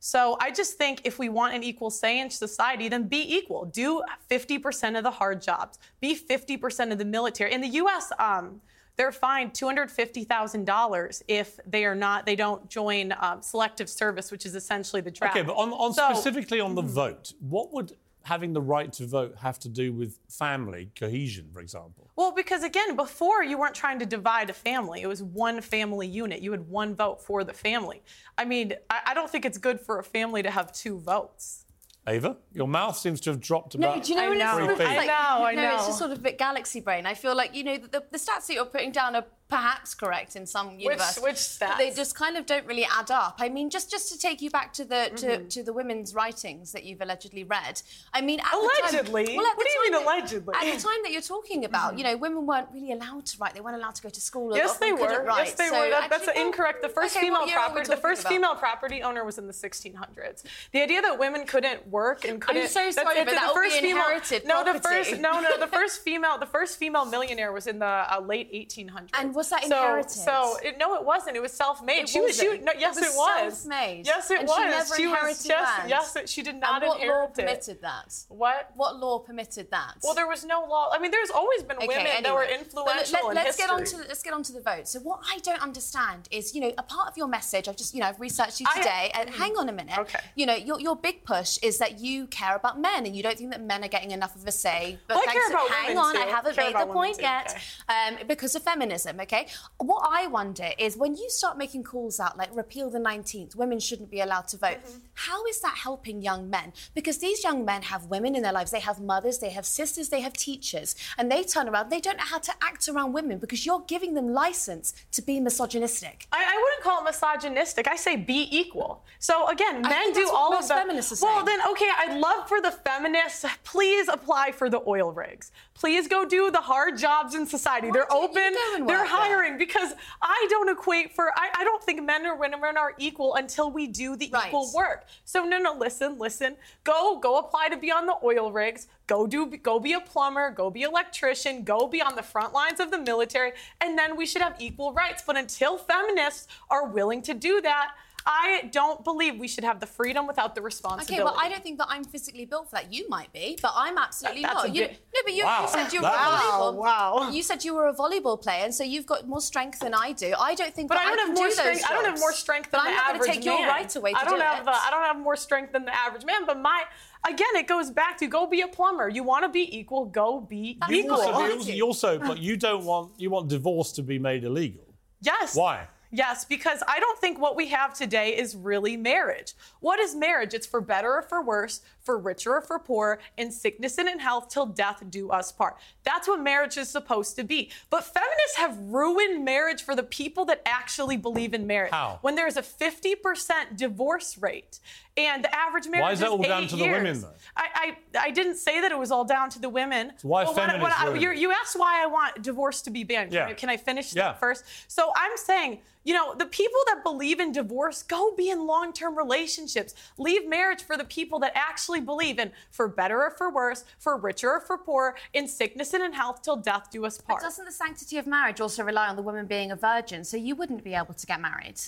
[0.00, 3.64] So I just think if we want an equal say in society, then be equal.
[3.64, 5.78] Do 50% of the hard jobs.
[6.00, 7.54] Be 50% of the military.
[7.54, 8.60] In the U.S., um,
[8.96, 14.54] they're fined $250,000 if they are not, they don't join um, selective service, which is
[14.54, 15.36] essentially the draft.
[15.36, 19.06] Okay, but on, on So- specifically on the vote, what would having the right to
[19.06, 22.10] vote have to do with family cohesion, for example?
[22.16, 25.02] Well, because again, before you weren't trying to divide a family.
[25.02, 26.40] It was one family unit.
[26.40, 28.02] You had one vote for the family.
[28.36, 31.64] I mean, I, I don't think it's good for a family to have two votes.
[32.06, 34.50] Ava, your mouth seems to have dropped No, about do you know I when it's
[34.50, 34.88] sort of like.
[34.88, 37.06] I know, I no, it's just sort of a bit galaxy brain.
[37.06, 40.36] I feel like you know the, the stats that you're putting down are perhaps correct
[40.36, 41.18] in some universe.
[41.26, 43.36] which but They just kind of don't really add up.
[43.38, 45.50] I mean, just just to take you back to the to, Mhm.
[45.54, 47.74] to the women's writings that you've allegedly read.
[48.12, 49.22] I mean, at Allegedly?
[49.24, 50.54] The time, well, at What the do you mean that- allegedly?
[50.60, 53.54] At the time that you're talking about, you know, women weren't really allowed to write.
[53.54, 54.56] They weren't allowed to go to school.
[54.56, 55.22] Yes, they were.
[55.22, 55.46] Write.
[55.46, 55.88] Yes, they So were.
[55.90, 56.82] That, that's actually- incorrect.
[56.82, 58.32] The first Okay, female what year are we property, the first about?
[58.32, 60.42] female property owner was in the 1600s.
[60.72, 62.68] The idea that women couldn't work and couldn't.
[62.68, 65.10] so sorry, but the that be first female- inherited No, the first.
[65.18, 66.38] No, no, the first female.
[66.38, 69.10] The first female millionaire was in the uh, late 1800s.
[69.14, 70.10] And was that so, inherited?
[70.10, 71.36] So it, no, it wasn't.
[71.36, 72.00] It was self-made.
[72.04, 72.36] It she was.
[72.36, 73.58] She, no, yes, It it was was.
[73.58, 74.06] self-made.
[74.06, 74.56] Yes, it And was.
[74.56, 74.98] she never was.
[74.98, 77.34] inherited Yes, yes, it- she did not and what law it.
[77.34, 78.14] permitted that?
[78.28, 78.70] What?
[78.74, 79.94] What law permitted that?
[80.02, 80.90] Well, there was no law.
[80.92, 82.32] I mean, there's always been Okay, women that anyway.
[82.34, 83.64] were But influential let, in us history.
[83.66, 84.88] get on to let's get on to the vote.
[84.88, 87.68] So what I don't understand is, you know, a part of your message.
[87.68, 89.10] I've just, you know, I've researched you I- today.
[89.14, 89.98] and hang on a minute.
[89.98, 90.20] Okay.
[90.34, 93.36] You know, your, your big push is that you care about men and you don't
[93.38, 94.98] think that men are getting enough of a say.
[95.06, 96.20] But Well, I care about hang women on, too.
[96.22, 97.58] I haven't made the point too, yet.
[97.88, 99.16] Um, because of feminism.
[99.24, 99.46] Okay.
[99.78, 103.80] What I wonder is when you start making calls out like repeal the 19th, women
[103.80, 104.78] shouldn't be allowed to vote.
[104.84, 104.98] Mm-hmm.
[105.14, 106.72] How is that helping young men?
[106.94, 108.70] Because these young men have women in their lives.
[108.70, 111.90] They have mothers, they have sisters, they have teachers, and they turn around.
[111.90, 115.40] They don't know how to act around women because you're giving them license to be
[115.40, 116.26] misogynistic.
[116.30, 117.88] I, I wouldn't call it misogynistic.
[117.88, 119.04] I say be equal.
[119.18, 120.74] So again, I men do all of most the.
[120.74, 123.44] feminists are well, then okay, I'd love for the feminists.
[123.64, 125.50] Please apply for the oil rigs.
[125.74, 127.90] Please go do the hard jobs in society.
[127.90, 128.54] They're open.
[128.86, 131.30] They're hiring because I don't equate for.
[131.36, 134.46] I, I don't think men or women are equal until we do the Right.
[134.46, 135.06] equal work.
[135.24, 136.56] So no, no, listen, listen.
[136.84, 138.86] Go, go apply to be on the oil rigs.
[139.08, 140.50] Go do, go be a plumber.
[140.50, 141.64] Go be electrician.
[141.64, 144.92] Go be on the front lines of the military, and then we should have equal
[144.94, 145.22] rights.
[145.26, 147.90] But until feminists are willing to do that.
[148.26, 151.14] I don't believe we should have the freedom without the responsibility.
[151.14, 152.90] Okay, well, I don't think that I'm physically built for that.
[152.90, 154.74] You might be, but I'm absolutely That- not.
[154.74, 155.60] You, bit- no, but you, Wow.
[155.62, 156.40] you said you were Wow, a
[156.72, 156.74] volleyball.
[156.74, 157.30] wow.
[157.30, 160.12] You said you were a volleyball player, and so you've got more strength than I
[160.12, 160.32] do.
[160.38, 161.84] I don't think But that I don't can have more do those strength.
[161.90, 163.58] I don't have more strength But than I'm the not average going to take your
[163.58, 163.68] man.
[163.68, 164.64] right away to I don't do have uh, it.
[164.64, 164.70] the.
[164.72, 166.46] I don't have more strength than the average man.
[166.46, 166.84] But my
[167.28, 169.08] again, it goes back to go be a plumber.
[169.10, 171.18] You want to be equal, go be You equal.
[171.18, 174.84] you also, you also, but you don't want you want divorce to be made illegal.
[175.20, 175.54] Yes.
[175.54, 175.88] Why?
[176.16, 179.54] Yes, because I don't think what we have today is really marriage.
[179.80, 180.54] What is marriage?
[180.54, 184.18] It's for better or for worse, for richer or for poor, in sickness and in
[184.18, 185.76] health, till death do us part.
[186.04, 187.70] That's what marriage is supposed to be.
[187.90, 191.92] But feminists have ruined marriage for the people that actually believe in marriage.
[191.92, 192.18] How?
[192.20, 194.80] When there's a 50% divorce rate
[195.16, 196.96] and the average marriage Why is that all eight down to the years.
[197.02, 197.30] women, though?
[197.56, 200.12] I, I, I didn't say that it was all down to the women.
[200.18, 201.40] So why what feminists I- you're- it?
[201.40, 203.30] you asked why I want divorce to be banned.
[203.30, 203.46] Can, Yeah.
[203.46, 204.24] I, can I finish Yeah.
[204.24, 204.64] that first?
[204.88, 208.92] So I'm saying, you know, the people that believe in divorce, go be in long
[208.92, 209.94] term relationships.
[210.18, 214.16] Leave marriage for the people that actually believe in for better or for worse, for
[214.16, 217.42] richer or for poor, in sickness and in health, till death do us But part.
[217.42, 220.24] doesn't the sanctity of marriage also rely on the woman being a virgin?
[220.24, 221.80] So you wouldn't be able to get married.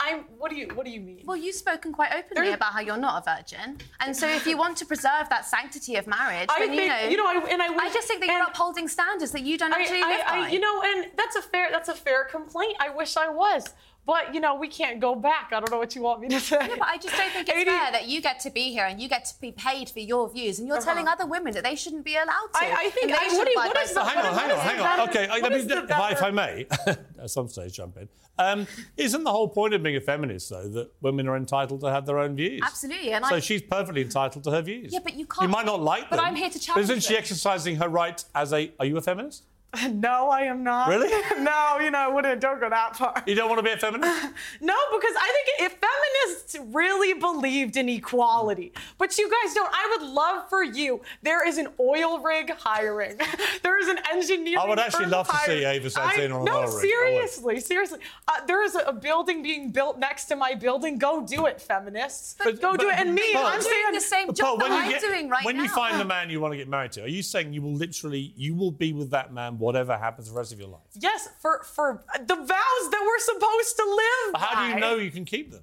[0.00, 0.20] I'm.
[0.38, 1.22] What do you What do you mean?
[1.24, 4.46] Well, you've spoken quite openly There's- about how you're not a virgin, and so if
[4.46, 7.26] you want to preserve that sanctity of marriage, I then you think- know, you know,
[7.26, 10.08] I- and I wish- just think that you're upholding standards that you don't actually I,
[10.08, 10.46] live I, by.
[10.46, 12.76] I, you know, and that's a fair that's a fair complaint.
[12.78, 13.74] I wish I was,
[14.08, 15.52] but you know, we can't go back.
[15.52, 16.56] I don't know what you want me to say.
[16.66, 18.86] No, but I just don't think it's 80 fair that you get to be here
[18.86, 21.62] and you get to be paid for your views, and you're telling other women that
[21.62, 22.58] they shouldn't be allowed to.
[22.64, 22.76] Uh-huh.
[22.78, 24.08] I- I think- they I- should what do you- abide what by is the- some-
[24.08, 25.08] Hang on, hang on, hang on.
[25.10, 26.66] Okay, I- what let me, if, I, if I may,
[27.22, 28.08] at some stage jump in.
[28.40, 28.66] Um,
[28.96, 32.06] isn't the whole point of being a feminist, though, that women are entitled to have
[32.06, 32.60] their own views?
[32.64, 34.92] Absolutely, and so I- she's perfectly entitled to her views.
[34.92, 36.24] Yeah, but you You can't- You might not like but them.
[36.24, 37.18] I'm here to But challenge isn't she them.
[37.22, 38.72] exercising her right as a?
[38.80, 39.42] Are you a feminist?
[39.92, 40.88] No, I am not.
[40.88, 41.08] Really?
[41.40, 42.40] no, you know, I wouldn't.
[42.40, 43.22] Don't go that far.
[43.26, 44.08] You don't want to be a feminist?
[44.60, 49.96] No, because I think if feminists really believed in equality, but you guys don't, I
[49.98, 51.00] would love for you.
[51.22, 53.18] There is an oil rig hiring.
[53.62, 54.58] there is an engineering.
[54.58, 55.64] I would actually firm love to see hiring.
[55.64, 56.74] Ava Santina I- on an No, oil rig.
[56.74, 57.98] I seriously, seriously.
[58.26, 60.98] Uh, there is a, a building being built next to my building.
[60.98, 62.34] Go do it, feminists.
[62.60, 62.98] go do it.
[62.98, 65.56] And me, but- I'm saying the same job Paul, that I'm get, doing right when
[65.56, 65.62] now.
[65.62, 67.62] When you find the man you want to get married to, are you saying you
[67.62, 70.82] will literally you will be with that man whatever happens the rest of your life?
[70.94, 74.32] Yes, for for the vows that we're supposed to live.
[74.32, 75.62] But how do you know you can keep them?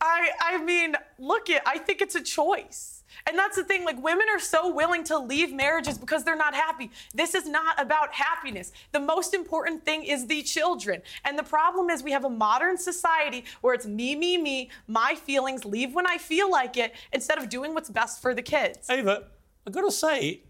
[0.00, 1.62] I I mean, look it.
[1.66, 3.00] I think it's a choice.
[3.26, 6.54] And that's the thing, like women are so willing to leave marriages because they're not
[6.54, 6.90] happy.
[7.14, 8.72] This is not about happiness.
[8.92, 11.02] The most important thing is the children.
[11.24, 15.14] And the problem is we have a modern society where it's me, me, me, my
[15.14, 18.88] feelings, leave when I feel like it, instead of doing what's best for the kids.
[18.88, 19.24] Ava,
[19.66, 20.42] I've got to say,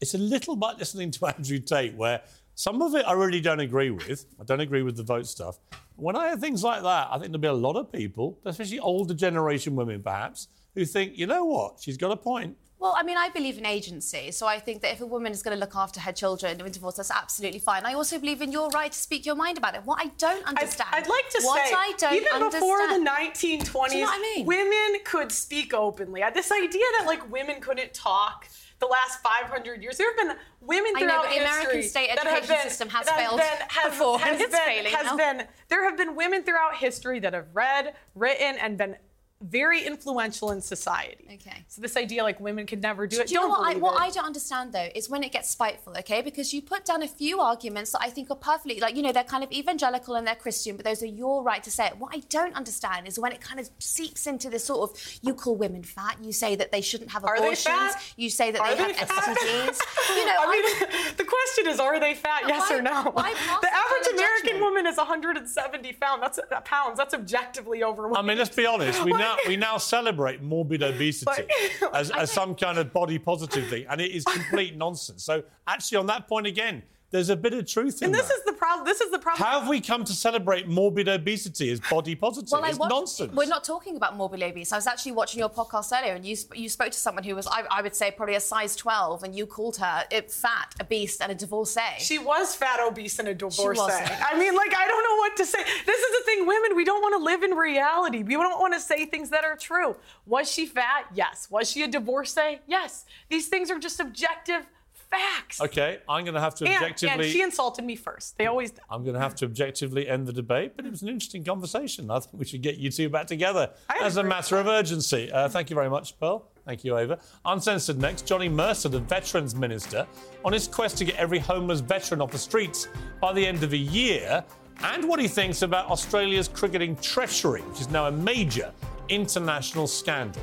[0.00, 2.22] it's a little bit listening to Andrew Tate where
[2.54, 4.26] some of it I really don't agree with.
[4.40, 5.58] I don't agree with the vote stuff.
[5.96, 8.78] When I hear things like that, I think there'll be a lot of people, especially
[8.78, 12.56] older generation women perhaps, who think, you know what, she's got a point.
[12.78, 15.42] Well, I mean, I believe in agency, so I think that if a woman is
[15.42, 17.84] going to look after her children in divorce, that's absolutely fine.
[17.84, 19.82] I also believe in your right to speak your mind about it.
[19.84, 23.92] What I don't understand, I'd like to what say, I don't even before the 1920s,
[23.92, 24.46] you know I mean?
[24.46, 26.22] women could speak openly.
[26.32, 28.48] This idea that like women couldn't talk
[28.80, 31.82] the last 500 years, there have been women I know, throughout but the American history
[31.82, 34.64] state that have education been- system has failed been- has- before, and has it's been-
[34.66, 35.16] failing has now.
[35.16, 38.96] been there have been women throughout history that have read, written, and been
[39.42, 41.24] very influential in society.
[41.34, 41.64] Okay.
[41.68, 43.28] So this idea like women could never do it.
[43.28, 44.00] Do you know don't what I, what it.
[44.02, 46.20] I don't understand though is when it gets spiteful, okay?
[46.20, 49.12] Because you put down a few arguments that I think are perfectly like you know
[49.12, 51.98] they're kind of evangelical and they're Christian, but those are your right to say it.
[51.98, 55.34] What I don't understand is when it kind of seeps into this sort of you
[55.34, 58.12] call women fat, you say that they shouldn't have Are they abortions, fat?
[58.16, 59.36] you say that Are they, they have fat?
[59.36, 59.80] STDs.
[60.10, 62.42] You know, I mean, the question is, are they fat?
[62.46, 63.02] Yes why- or no?
[63.04, 64.60] the average American judgment?
[64.60, 66.20] woman is 170 pounds.
[66.20, 66.98] That's uh, pounds.
[66.98, 68.18] That's objectively overweight.
[68.18, 69.04] I mean, let's be honest.
[69.04, 71.44] We now we now celebrate morbid obesity
[71.94, 75.24] as, as some kind of body positive thing, and it is complete nonsense.
[75.24, 78.34] So, actually, on that point again, there's a bit of truth in and this that.
[78.34, 78.86] is the problem.
[78.86, 79.44] This is the problem.
[79.44, 82.50] How have we come to celebrate morbid obesity as body positive?
[82.52, 83.32] Well, I it's watched, nonsense.
[83.32, 84.74] We're not talking about morbid obesity.
[84.74, 87.46] I was actually watching your podcast earlier, and you you spoke to someone who was,
[87.48, 90.84] I, I would say, probably a size 12, and you called her uh, fat, a
[90.84, 91.80] beast, and a divorcee.
[91.98, 93.80] She was fat, obese, and a divorcee.
[93.80, 94.10] wasn't.
[94.24, 95.58] I mean, like, I don't know what to say.
[95.86, 98.22] This is the thing, women, we don't want to live in reality.
[98.22, 99.96] We don't want to say things that are true.
[100.26, 101.06] Was she fat?
[101.14, 101.48] Yes.
[101.50, 102.60] Was she a divorcee?
[102.66, 103.04] Yes.
[103.28, 104.66] These things are just objective
[105.10, 105.60] facts.
[105.60, 107.24] Okay, I'm going to have to And, objectively.
[107.26, 108.38] and she insulted me first.
[108.38, 108.80] They always do.
[108.88, 112.10] I'm going to have to objectively end the debate, but it was an interesting conversation.
[112.10, 115.30] I think we should get you two back together I as a matter of urgency.
[115.32, 116.46] Uh, thank you very much, Pearl.
[116.64, 117.18] Thank you, Ava.
[117.44, 120.06] Uncensored next, Johnny Mercer, the Veterans Minister,
[120.44, 122.86] on his quest to get every homeless veteran off the streets
[123.20, 124.44] by the end of a year.
[124.82, 128.72] and what he thinks about Australia's cricketing treachery, which is now a major
[129.10, 130.42] international scandal.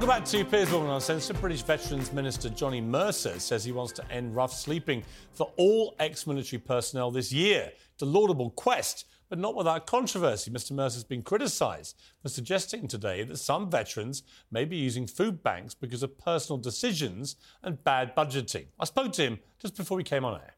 [0.00, 1.38] Welcome back to Piers Morgan Uncensored.
[1.42, 6.58] British Veterans Minister Johnny Mercer says he wants to end rough sleeping for all ex-military
[6.58, 7.70] personnel this year.
[7.92, 10.50] It's a laudable quest, but not without controversy.
[10.50, 15.74] Mr Mercer's been criticised for suggesting today that some veterans may be using food banks
[15.74, 18.68] because of personal decisions and bad budgeting.
[18.78, 20.54] I spoke to him just before we came on air.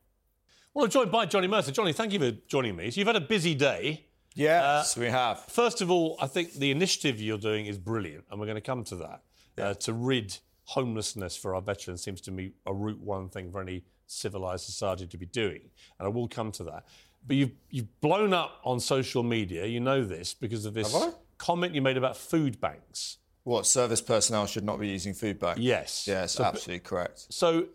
[0.72, 1.72] Well, I'm joined by Johnny Mercer.
[1.72, 2.92] Johnny, thank you for joining me.
[2.92, 4.06] So you've had a busy day.
[4.36, 5.40] Yes, uh, we have.
[5.40, 8.62] First of all, I think the initiative you're doing is brilliant, and we're going to
[8.62, 9.22] come to that.
[9.58, 13.60] Uh, to rid homelessness for our veterans seems to me a root one thing for
[13.60, 15.60] any civilized society to be doing,
[15.98, 16.84] and I will come to that.
[17.26, 19.66] But you've you've blown up on social media.
[19.66, 20.94] You know this because of this
[21.38, 23.18] comment you made about food banks.
[23.44, 25.60] What service personnel should not be using food banks?
[25.60, 26.06] Yes.
[26.06, 27.26] Yes, So- absolutely correct.
[27.30, 27.66] So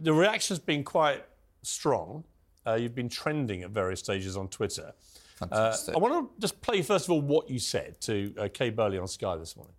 [0.00, 1.24] the reaction's been quite
[1.62, 2.24] strong.
[2.66, 4.92] Uh, you've been trending at various stages on Twitter.
[5.36, 5.94] Fantastic.
[5.94, 8.70] Uh, I want to just play first of all what you said to uh, Kay
[8.70, 9.74] Burley on Sky this morning.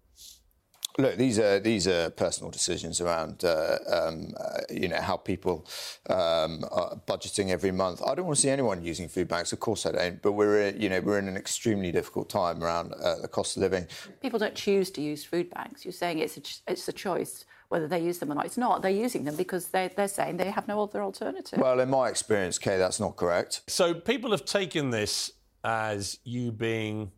[1.00, 5.68] Look, these are these are personal decisions around uh, um, uh, you know how people
[6.10, 8.02] um, are budgeting every month.
[8.02, 9.54] I don't want to see anyone using food banks.
[9.54, 10.22] Of course, I don't.
[10.22, 13.58] But we're uh, you know we're in an extremely difficult time around uh, the cost
[13.58, 13.86] of living.
[14.22, 15.86] People don't choose to use food banks.
[15.86, 18.46] You're saying it's a, ch- it's a choice whether they use them or not.
[18.46, 18.82] It's not.
[18.82, 21.60] They're using them because they're, they're saying they have no other alternative.
[21.60, 23.62] Well, in my experience, Kay, that's not correct.
[23.68, 25.32] So people have taken this
[25.64, 27.12] as you being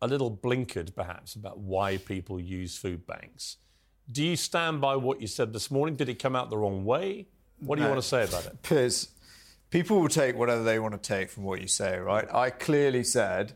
[0.00, 3.56] a little blinkered, perhaps, about why people use food banks.
[4.10, 5.96] Do you stand by what you said this morning?
[5.96, 7.26] Did it come out the wrong way?
[7.58, 7.92] What do you No.
[7.94, 8.62] want to say about it?
[8.62, 9.08] Piers,
[9.70, 12.32] people will take whatever they want to take from what you say, right?
[12.32, 13.54] I clearly said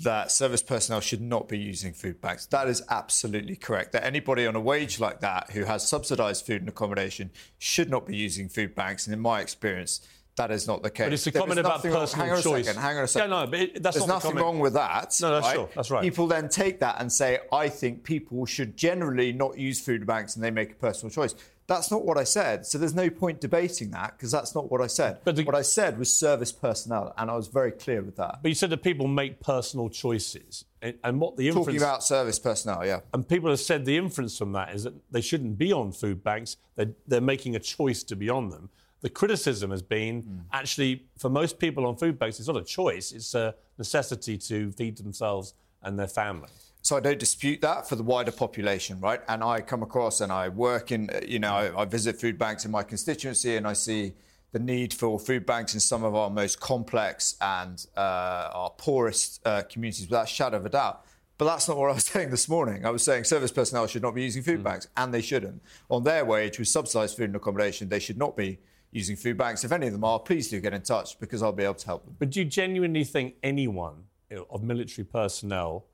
[0.00, 2.46] that service personnel should not be using food banks.
[2.46, 3.92] That is absolutely correct.
[3.92, 8.06] That anybody on a wage like that who has subsidised food and accommodation should not
[8.06, 9.06] be using food banks.
[9.06, 10.00] And in my experience,
[10.36, 11.06] that is not the case.
[11.06, 12.62] But it's a comment about nothing wrong- hang on choice.
[12.62, 13.30] A second, hang on a Yeah, second.
[13.30, 15.14] no, but it- that's There's not the nothing wrong with that.
[15.20, 15.54] No, that's right?
[15.54, 16.02] sure, that's right.
[16.02, 20.34] People then take that and say, I think people should generally not use food banks
[20.34, 21.34] and they make a personal choice.
[21.68, 22.66] That's not what I said.
[22.66, 25.18] So there's no point debating that because that's not what I said.
[25.24, 28.40] But what I said was service personnel, and I was very clear with that.
[28.42, 30.64] But you said that people make personal choices.
[30.82, 31.66] And, and what the inference...
[31.66, 33.00] Talking about service personnel, yeah.
[33.14, 36.24] And people have said the inference from that is that they shouldn't be on food
[36.24, 36.56] banks.
[36.74, 38.70] They're, they're making a choice to be on them.
[39.02, 40.38] The criticism has been Hmm.
[40.52, 44.72] actually for most people on food banks, it's not a choice; it's a necessity to
[44.72, 46.48] feed themselves and their family.
[46.82, 49.20] So I don't dispute that for the wider population, right?
[49.28, 52.38] And I come across and I work in, uh, you know, I, I visit food
[52.38, 54.14] banks in my constituency and I see
[54.50, 59.40] the need for food banks in some of our most complex and uh, our poorest
[59.46, 61.04] uh, communities without a shadow of a doubt.
[61.38, 62.84] But that's not what I was saying this morning.
[62.84, 65.62] I was saying service personnel should not be using food banks, and they shouldn't.
[65.88, 68.58] On their wage, with subsidised food and accommodation, they should not be
[68.92, 69.64] using food banks.
[69.64, 71.86] If any of them are, please do get in touch because I'll be able to
[71.86, 72.14] help them.
[72.18, 74.04] But do you genuinely think anyone
[74.50, 75.86] of military personnel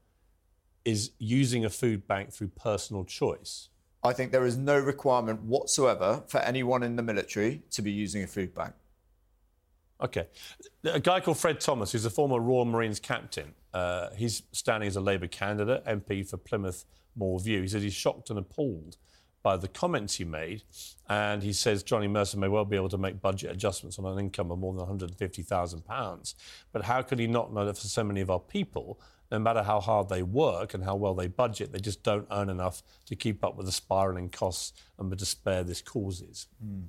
[0.84, 3.68] is using a food bank through personal choice?
[4.02, 8.22] I think there is no requirement whatsoever for anyone in the military to be using
[8.22, 8.74] a food bank.
[10.00, 10.28] Okay.
[10.84, 14.96] A guy called Fred Thomas, who's a former Royal Marines captain, uh, he's standing as
[14.96, 16.84] a Labour candidate, MP for Plymouth
[17.16, 17.62] Moor View.
[17.62, 18.96] He says he's shocked and appalled
[19.42, 20.62] by the comments he made.
[21.08, 24.18] And he says Johnny Mercer may well be able to make budget adjustments on an
[24.18, 26.34] income of more than £150,000.
[26.72, 29.62] But how could he not know that for so many of our people, no matter
[29.62, 33.14] how hard they work and how well they budget, they just don't earn enough to
[33.14, 36.46] keep up with the spiralling costs and the despair this causes?
[36.62, 36.84] Hmm.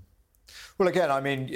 [0.78, 1.50] Well, again, I mean,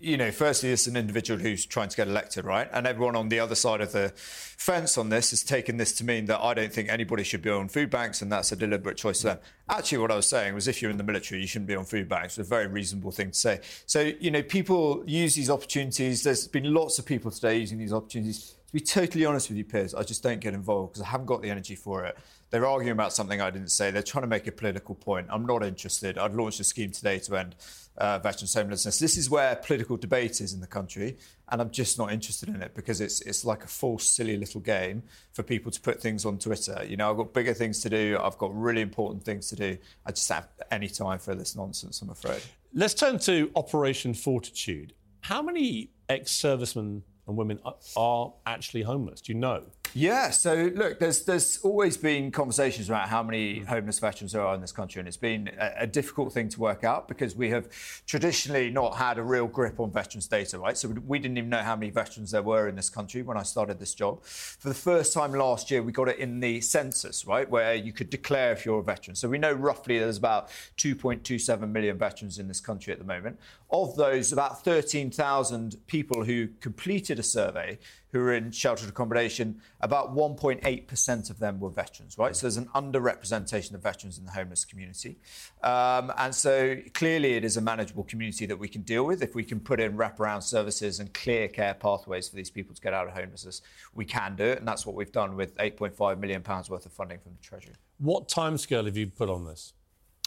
[0.00, 2.68] you know, firstly, it's an individual who's trying to get elected, right?
[2.72, 6.04] And everyone on the other side of the fence on this has taken this to
[6.04, 8.96] mean that I don't think anybody should be on food banks, and that's a deliberate
[8.96, 9.38] choice to them.
[9.68, 11.84] Actually, what I was saying was if you're in the military, you shouldn't be on
[11.84, 12.36] food banks.
[12.36, 13.60] It's a very reasonable thing to say.
[13.86, 16.24] So, you know, people use these opportunities.
[16.24, 18.56] There's been lots of people today using these opportunities.
[18.74, 21.42] Be totally honest with you, Piers, I just don't get involved because I haven't got
[21.42, 22.18] the energy for it.
[22.50, 23.92] They're arguing about something I didn't say.
[23.92, 25.28] They're trying to make a political point.
[25.30, 26.18] I'm not interested.
[26.18, 27.54] I'd launched a scheme today to end
[27.96, 28.98] uh, veterans' homelessness.
[28.98, 31.18] This is where political debate is in the country,
[31.50, 34.60] and I'm just not interested in it because it's it's like a false, silly little
[34.60, 35.04] game
[35.34, 36.84] for people to put things on Twitter.
[36.84, 38.18] You know, I've got bigger things to do.
[38.20, 39.78] I've got really important things to do.
[40.04, 42.02] I just have any time for this nonsense.
[42.02, 42.42] I'm afraid.
[42.72, 44.94] Let's turn to Operation Fortitude.
[45.20, 47.58] How many ex servicemen and women
[47.96, 49.20] are- actually homeless?
[49.20, 49.62] Do you know?
[49.96, 54.52] Yeah, so look, there's there's always been conversations about how many homeless veterans there are
[54.54, 57.50] in this country, and it's been a, a difficult thing to work out because we
[57.50, 57.68] have
[58.04, 60.76] traditionally not had a real grip on veterans data, right?
[60.76, 63.44] So we didn't even know how many veterans there were in this country when I
[63.44, 64.24] started this job.
[64.24, 67.92] For the first time last year, we got it in the census, right, where you
[67.92, 69.14] could declare if you're a veteran.
[69.14, 70.48] So we know roughly there's about
[70.78, 73.38] 2.27 million veterans in this country at the moment.
[73.74, 77.80] Of those, about 13,000 people who completed a survey
[78.12, 82.36] who are in sheltered accommodation, about 1.8% of them were veterans, right?
[82.36, 85.18] So there's an underrepresentation of veterans in the homeless community.
[85.64, 89.24] Um, and so clearly it is a manageable community that we can deal with.
[89.24, 92.80] If we can put in wraparound services and clear care pathways for these people to
[92.80, 93.60] get out of homelessness,
[93.92, 94.58] we can do it.
[94.60, 97.74] And that's what we've done with £8.5 million worth of funding from the Treasury.
[97.98, 99.72] What timescale have you put on this?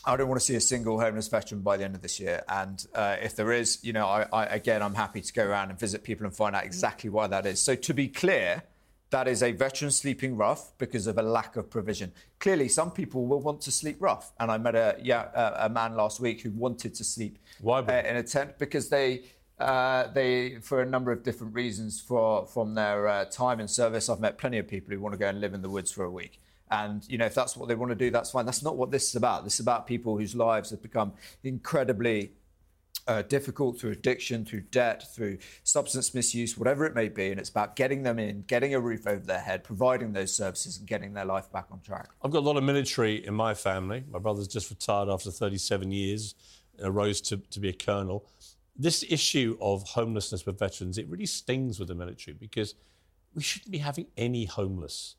[0.08, 2.42] I don't want to see a single homeless veteran by the end of this year.
[2.48, 5.70] And uh, if there is, you know, I, I, again, I'm happy to go around
[5.70, 7.62] and visit people and find out exactly why that is.
[7.62, 8.64] So to be clear,
[9.10, 12.14] that is a veteran sleeping rough because of a lack of provision.
[12.40, 14.32] Clearly, some people will want to sleep rough.
[14.40, 18.08] And I met a, yeah, a, a man last week who wanted to sleep uh,
[18.08, 19.24] in a tent because they.
[19.60, 24.08] Uh, they, for a number of different reasons, for from their uh, time in service,
[24.08, 26.04] I've met plenty of people who want to go and live in the woods for
[26.04, 26.40] a week.
[26.70, 28.46] And you know, if that's what they want to do, that's fine.
[28.46, 29.44] That's not what this is about.
[29.44, 31.14] This is about people whose lives have become
[31.44, 32.32] incredibly
[33.08, 37.32] uh, difficult through addiction, through debt, through substance misuse, whatever it may be.
[37.32, 40.78] And it's about getting them in, getting a roof over their head, providing those services,
[40.78, 42.10] and getting their life back on track.
[42.22, 44.04] I've got a lot of military in my family.
[44.12, 46.36] My brother's just retired after 37 years,
[46.84, 48.26] rose to, to be a colonel.
[48.76, 52.76] This issue of homelessness with veterans, it really stings with the military because
[53.34, 55.16] we shouldn't be having any homeless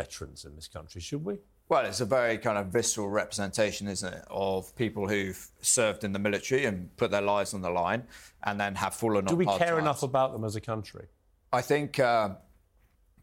[0.00, 1.36] veterans in this country, should we?
[1.68, 6.12] Well, it's a very kind of visceral representation, isn't it, of people who've served in
[6.12, 8.02] the military and put their lives on the line
[8.42, 9.78] and then have fallen Do we care times.
[9.78, 11.06] enough about them as a country?
[11.52, 12.30] I think, uh,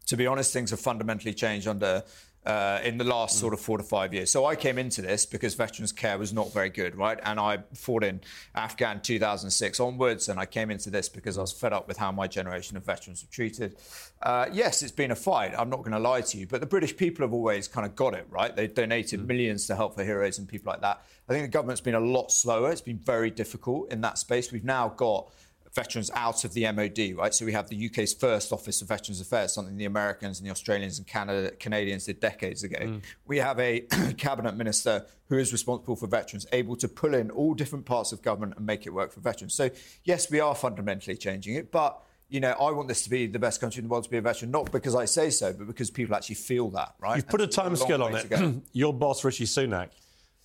[0.06, 2.04] to be honest, things have fundamentally changed under
[2.46, 3.40] uh, in the last Mm.
[3.40, 4.30] sort of four to five years.
[4.30, 7.18] So I came into this because veterans care was not very good, right?
[7.22, 8.20] And I fought in
[8.54, 12.10] Afghan 2006 onwards, and I came into this because I was fed up with how
[12.12, 13.76] my generation of veterans were treated.
[14.22, 15.52] Uh, yes, it's been a fight.
[15.58, 17.94] I'm not going to lie to you, but the British people have always kind of
[17.94, 18.54] got it, right?
[18.54, 21.02] They donated millions to help for heroes and people like that.
[21.28, 22.70] I think the government's been a lot slower.
[22.72, 24.50] It's been very difficult in that space.
[24.50, 25.30] We've now got
[25.74, 27.34] veterans out of the MOD, right?
[27.34, 30.50] So we have the UK's first Office of Veterans Affairs, something the Americans and the
[30.50, 32.78] Australians and Canada, Canadians did decades ago.
[32.80, 33.02] Mm.
[33.26, 33.80] We have a
[34.16, 38.22] cabinet minister who is responsible for veterans, able to pull in all different parts of
[38.22, 39.54] government and make it work for veterans.
[39.54, 39.70] So
[40.04, 43.38] yes, we are fundamentally changing it, but you know, I want this to be the
[43.38, 45.66] best country in the world to be a veteran, not because I say so, but
[45.66, 47.16] because people actually feel that, right?
[47.16, 48.62] You've put a And so time scale on it.
[48.72, 49.88] Your boss, Rishi Sunak,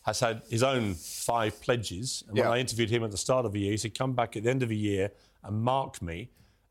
[0.04, 2.24] has had his own five pledges.
[2.28, 2.44] And Yeah.
[2.50, 4.44] when I interviewed him at the start of the year, he said, come back at
[4.44, 5.12] the end of the year
[5.44, 6.30] and mark me.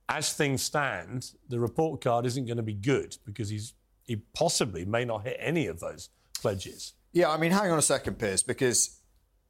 [0.09, 3.75] As things stand, the report card isn't going to be good because he's
[4.05, 6.11] he possibly may not hit any of those
[6.41, 6.95] pledges.
[7.13, 8.99] Yeah, I mean, hang on a second, Piers, because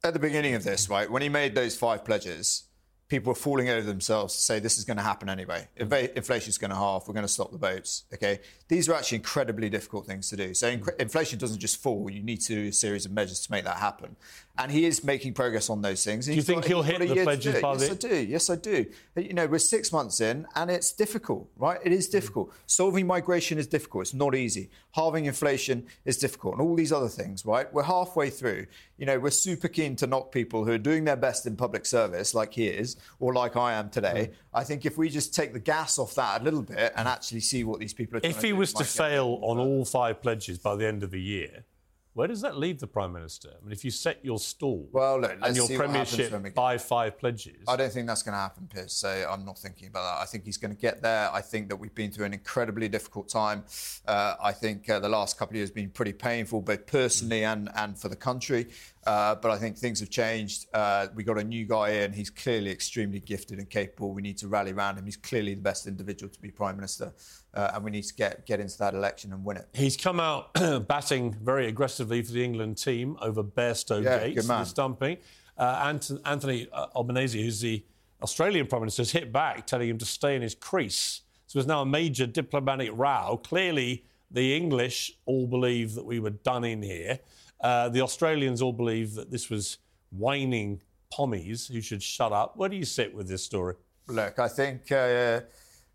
[0.03, 2.63] at the beginning of this, right, when he made those five pledges,
[3.07, 5.67] people were falling over themselves to say this is going to happen anyway.
[5.79, 7.07] Inva- is going to halve.
[7.07, 8.05] We're going to stop the boats.
[8.13, 10.53] Okay, these are actually incredibly difficult things to do.
[10.53, 12.09] So inc- inflation doesn't just fall.
[12.09, 14.15] You need to do a series of measures to make that happen.
[14.55, 16.27] And he is making progress on those things.
[16.27, 18.15] Do you think he'll hit the pledges by yes, the- I do.
[18.15, 18.85] Yes, I do.
[19.15, 21.79] You know, we're six months in, and it's difficult, right?
[21.83, 22.53] It is difficult.
[22.67, 24.03] Solving migration is difficult.
[24.03, 24.69] It's not easy.
[24.91, 27.71] Halving inflation is difficult, and all these other things, right?
[27.73, 28.67] We're halfway through.
[28.97, 31.83] You know, we're super keen to knock people who are doing their best in public
[31.87, 34.29] service, like he is, or like I am today.
[34.29, 34.35] Mm.
[34.53, 37.39] I think if we just take the gas off that a little bit and actually
[37.39, 38.19] see what these people are.
[38.19, 38.35] Doing.
[38.35, 41.65] If he was to fail on all five pledges by the end of the year,
[42.13, 43.49] where does that leave the Prime Minister?
[43.49, 46.55] I mean, if you set your stall Well, look, and your see what happens premiership
[46.55, 48.93] by five pledges, I don't think that's going to happen, Piers.
[48.93, 50.21] So I'm not thinking about that.
[50.21, 51.31] I think he's going to get there.
[51.33, 53.63] I think that we've been through an incredibly difficult time.
[54.07, 57.43] Uh, I think uh, the last couple of years have been pretty painful, both personally
[57.43, 58.67] and, and for the country.
[59.05, 60.67] Uh, but I think things have changed.
[60.73, 62.13] Uh, we got a new guy in.
[62.13, 64.13] He's clearly extremely gifted and capable.
[64.13, 65.05] We need to rally around him.
[65.05, 67.13] He's clearly the best individual to be prime minister,
[67.53, 69.67] uh, and we need to get get into that election and win it.
[69.73, 70.53] He's come out
[70.87, 74.59] batting very aggressively for the England team over Bairstow Yeah, Gates, good man.
[74.61, 75.17] the stumping.
[75.57, 77.83] Uh, Ant- Anthony uh, Albanese, who's the
[78.21, 81.21] Australian Prime Minister, has hit back, telling him to stay in his crease.
[81.47, 83.39] So there's now a major diplomatic row.
[83.43, 87.19] Clearly, the English all believe that we were done in here.
[87.63, 89.77] Uh, the Australians all believe that this was
[90.11, 92.57] whining pommies who should shut up.
[92.57, 93.75] Where do you sit with this story?
[94.07, 95.41] Look, I think uh,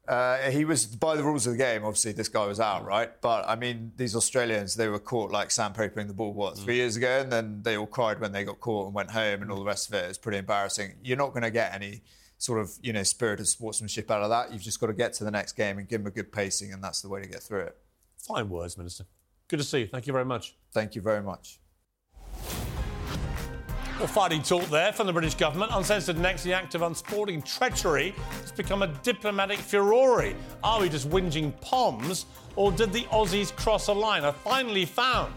[0.09, 1.85] uh, he was by the rules of the game.
[1.85, 3.11] Obviously, this guy was out, right?
[3.21, 6.97] But I mean, these Australians, they were caught like sandpapering the ball what three years
[6.97, 9.59] ago, and then they all cried when they got caught and went home, and all
[9.59, 10.09] the rest of it.
[10.09, 10.95] It's pretty embarrassing.
[11.03, 12.01] You're not going to get any
[12.39, 14.53] sort of you know spirit of sportsmanship out of that.
[14.53, 16.73] You've just got to get to the next game and give them a good pacing,
[16.73, 17.77] and that's the way to get through it.
[18.17, 19.05] Fine words, Minister.
[19.49, 19.87] Good to see you.
[19.89, 20.58] Thank you very much.
[20.73, 21.61] Thank you very much.
[23.99, 25.73] Well, fighting talk there from the British government.
[25.75, 30.35] Uncensored next, the act of unsporting treachery has become a diplomatic furore.
[30.63, 34.25] Are we just whinging poms, or did the Aussies cross a line?
[34.25, 35.35] I finally found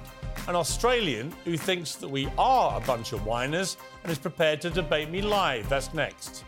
[0.47, 4.69] an Australian who thinks that we are a bunch of whiners and is prepared to
[4.69, 5.67] debate me live.
[5.67, 6.43] That's next.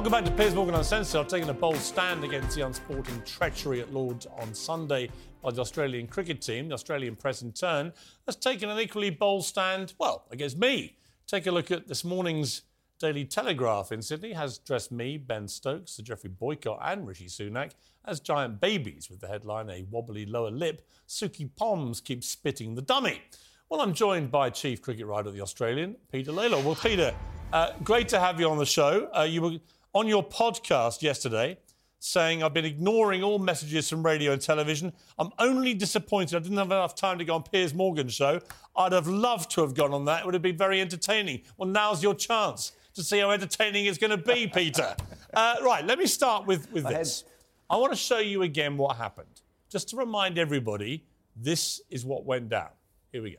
[0.00, 1.20] Welcome back to Piers Morgan Uncensored.
[1.20, 5.10] I've taken a bold stand against the unsporting treachery at Lords on Sunday
[5.42, 6.68] by the Australian cricket team.
[6.68, 7.92] The Australian press, in turn,
[8.24, 10.96] has taken an equally bold stand, well, against me.
[11.26, 12.62] Take a look at this morning's
[12.98, 17.72] Daily Telegraph in Sydney has dressed me, Ben Stokes, Sir Geoffrey Boycott, and Rishi Sunak
[18.06, 22.80] as giant babies with the headline A Wobbly Lower Lip, Suki Poms keeps spitting the
[22.80, 23.20] dummy.
[23.68, 26.64] Well, I'm joined by Chief Cricket Writer of the Australian, Peter Lalor.
[26.64, 27.14] Well, Peter,
[27.52, 29.10] uh, great to have you on the show.
[29.14, 29.58] Uh, you were
[29.94, 31.58] on your podcast yesterday
[32.00, 34.92] saying I've been ignoring all messages from radio and television.
[35.18, 38.40] I'm only disappointed I didn't have enough time to go on Piers Morgan's show.
[38.74, 40.20] I'd have loved to have gone on that.
[40.20, 41.42] It would have been very entertaining.
[41.58, 44.96] Well, now's your chance to see how entertaining it's going to be, Peter.
[45.34, 47.24] Uh, right, let me start with, with this.
[47.68, 49.42] I want to show you again what happened.
[49.68, 51.04] Just to remind everybody,
[51.36, 52.70] this is what went down.
[53.12, 53.36] Here we go.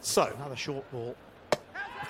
[0.00, 1.14] So, Another short ball.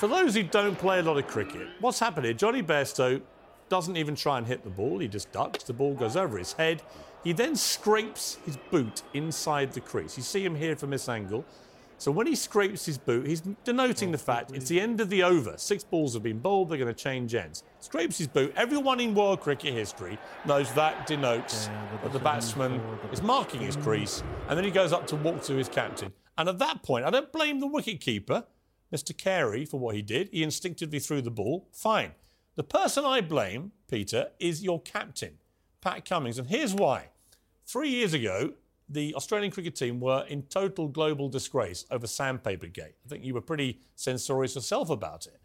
[0.03, 2.35] For those who don't play a lot of cricket, what's happened here?
[2.35, 3.23] Jonny Bairstow
[3.69, 4.99] doesn't even try and hit the ball.
[4.99, 5.63] He just ducks.
[5.63, 6.83] The ball goes over his head.
[7.23, 10.17] He then scrapes his boot inside the crease.
[10.17, 11.45] You see him here from this angle.
[11.99, 15.23] So when he scrapes his boot, he's denoting the fact it's the end of the
[15.23, 15.55] over.
[15.57, 16.71] Six balls have been bowled.
[16.71, 17.63] They're going to change ends.
[17.79, 18.53] Scrapes his boot.
[18.57, 21.71] Everyone in world cricket history knows that denotes
[22.03, 22.81] that the batsman
[23.13, 26.13] is marking his crease, and then he goes up to walk to his captain.
[26.37, 28.47] And at that point, I don't blame the wicketkeeper.
[28.93, 29.17] Mr.
[29.17, 30.29] Carey for what he did.
[30.33, 31.69] He instinctively threw the ball.
[31.73, 32.13] Fine.
[32.55, 35.39] The person I blame, Peter, is your captain,
[35.81, 36.39] Pat Cummins.
[36.39, 37.09] And here's why.
[37.65, 38.53] Three years ago,
[38.89, 42.95] the Australian cricket team were in total global disgrace over Sandpaper Gate.
[43.07, 45.41] I think you were pretty censorious yourself about it.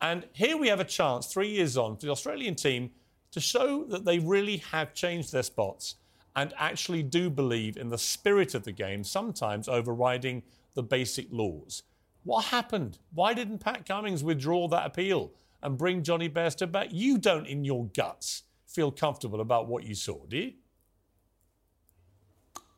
[0.00, 2.90] And here we have a chance, three years on, for the Australian team
[3.32, 5.96] to show that they really have changed their spots
[6.36, 10.42] and actually do believe in the spirit of the game, sometimes overriding
[10.74, 11.82] the basic laws.
[12.24, 12.98] What happened?
[13.12, 16.88] Why didn't Pat Cummins withdraw that appeal and bring Jonny Bairstow back?
[16.90, 20.52] You don't, in your guts, feel comfortable about what you saw, do you?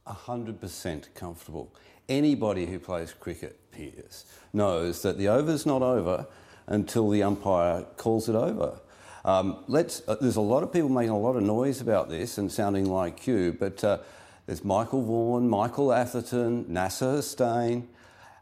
[0.07, 1.75] 100% comfortable.
[2.09, 6.27] anybody who plays cricket, Piers, knows that the over's not over
[6.69, 8.81] until the umpire calls it over.
[9.25, 12.39] Um, let's, uh, there's a lot of people making a lot of noise about this
[12.39, 13.99] and sounding like you, but uh,
[14.47, 17.89] there's Michael Vaughan, Michael Atherton, Nasser Hussain,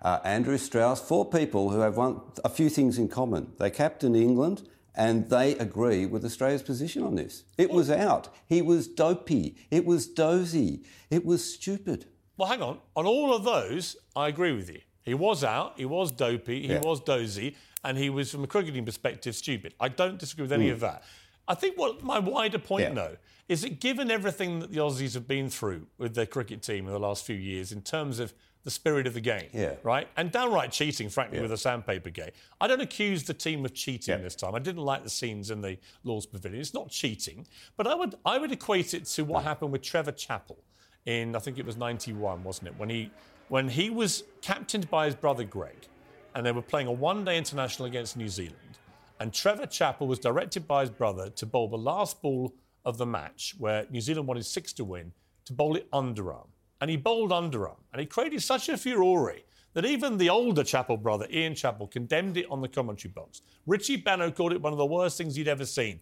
[0.04, 3.52] uh, Andrew Strauss, four people who have one, a few things in common.
[3.58, 7.44] They captain England and they agree with Australia's position on this.
[7.58, 8.28] It was out.
[8.46, 9.56] He was dopey.
[9.70, 10.82] It was dozy.
[11.10, 12.06] It was stupid.
[12.36, 12.78] Well, hang on.
[12.94, 14.80] On all of those, I agree with you.
[15.02, 16.80] He was out, he was dopey, he Yeah.
[16.80, 19.74] was dozy, and he was, from a cricketing perspective, stupid.
[19.80, 20.72] I don't disagree with any Mm.
[20.74, 21.02] of that.
[21.46, 22.94] I think what my wider point, Yeah.
[22.94, 23.16] though,
[23.48, 26.92] is that given everything that the Aussies have been through with their cricket team in
[26.92, 28.32] the last few years in terms of
[28.64, 29.74] the spirit of the game, Yeah.
[29.82, 30.08] right?
[30.16, 31.42] And downright cheating, frankly, Yeah.
[31.42, 32.30] with the sandpaper game.
[32.60, 34.54] I don't accuse the team of cheating this time.
[34.54, 36.60] I didn't like the scenes in the Lord's Pavilion.
[36.60, 37.46] It's not cheating,
[37.76, 40.58] but I would I would equate it to what happened with Trevor Chappell
[41.04, 42.78] in I think it was '91, wasn't it?
[42.78, 43.10] When he
[43.48, 45.86] when he was captained by his brother Greg,
[46.34, 48.78] and they were playing a one-day international against New Zealand,
[49.20, 52.54] and Trevor Chappell was directed by his brother to bowl the last ball
[52.86, 55.12] of the match, where New Zealand wanted six to win,
[55.44, 56.48] to bowl it underarm,
[56.84, 59.36] and he bowled underarm, and he created such a furore
[59.72, 63.40] that even the older Chappell brother, Ian Chappell, condemned it on the commentary box.
[63.64, 65.98] Richie Benaud called it one of the worst things he'd ever seen.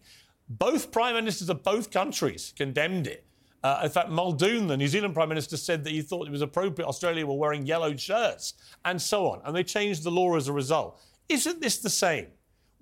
[0.49, 3.23] Both prime ministers of both countries condemned it.
[3.63, 6.41] Uh, in fact, Muldoon, the New Zealand Prime Minister, said that he thought it was
[6.41, 9.39] appropriate Australia were wearing yellow shirts and so on.
[9.45, 10.99] And they changed the law as a result.
[11.29, 12.27] Isn't this the same?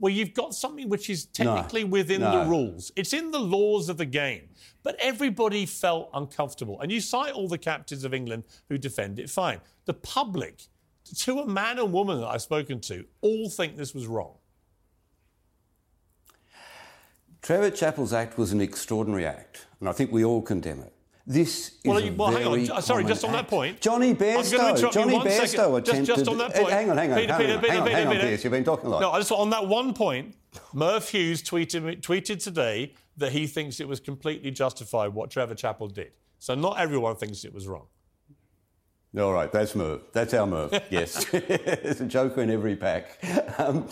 [0.02, 2.32] Where you've got something which is technically within no.
[2.39, 4.49] the rules, it's in the laws of the game,
[4.82, 6.82] but everybody felt uncomfortable.
[6.82, 9.62] And you cite all the captains of England who defend it, fine.
[9.86, 10.64] The public,
[11.18, 14.34] to a man and woman that I've spoken to, all think this was wrong.
[17.43, 20.93] Trevor Chappell's act was an extraordinary act, and I think we all condemn it.
[21.32, 22.65] This Well, is you- well, hang on.
[22.65, 23.79] J- sorry, just on that point.
[23.79, 24.91] Jonny Bairstow.
[24.91, 25.13] Jonny.
[25.17, 26.27] Bairstow Just- just attempted.
[26.27, 26.69] on that point.
[26.71, 28.27] Hang on, hang on, Peter, hang Peter, on, Peter, hang on, Peter, hang on, Peter.
[28.27, 29.01] Piers, You've been talking a lot.
[29.01, 30.36] No, I just on that one point,
[30.73, 35.88] Merv Hughes tweeted tweeted today that he thinks it was completely justified what Trevor Chappell
[35.88, 36.11] did.
[36.39, 37.86] So not everyone thinks it was wrong.
[39.17, 40.01] All right, that's Merv.
[40.13, 40.73] That's our Merv.
[40.89, 43.17] Yes, there's a joker in every pack.
[43.57, 43.88] Um,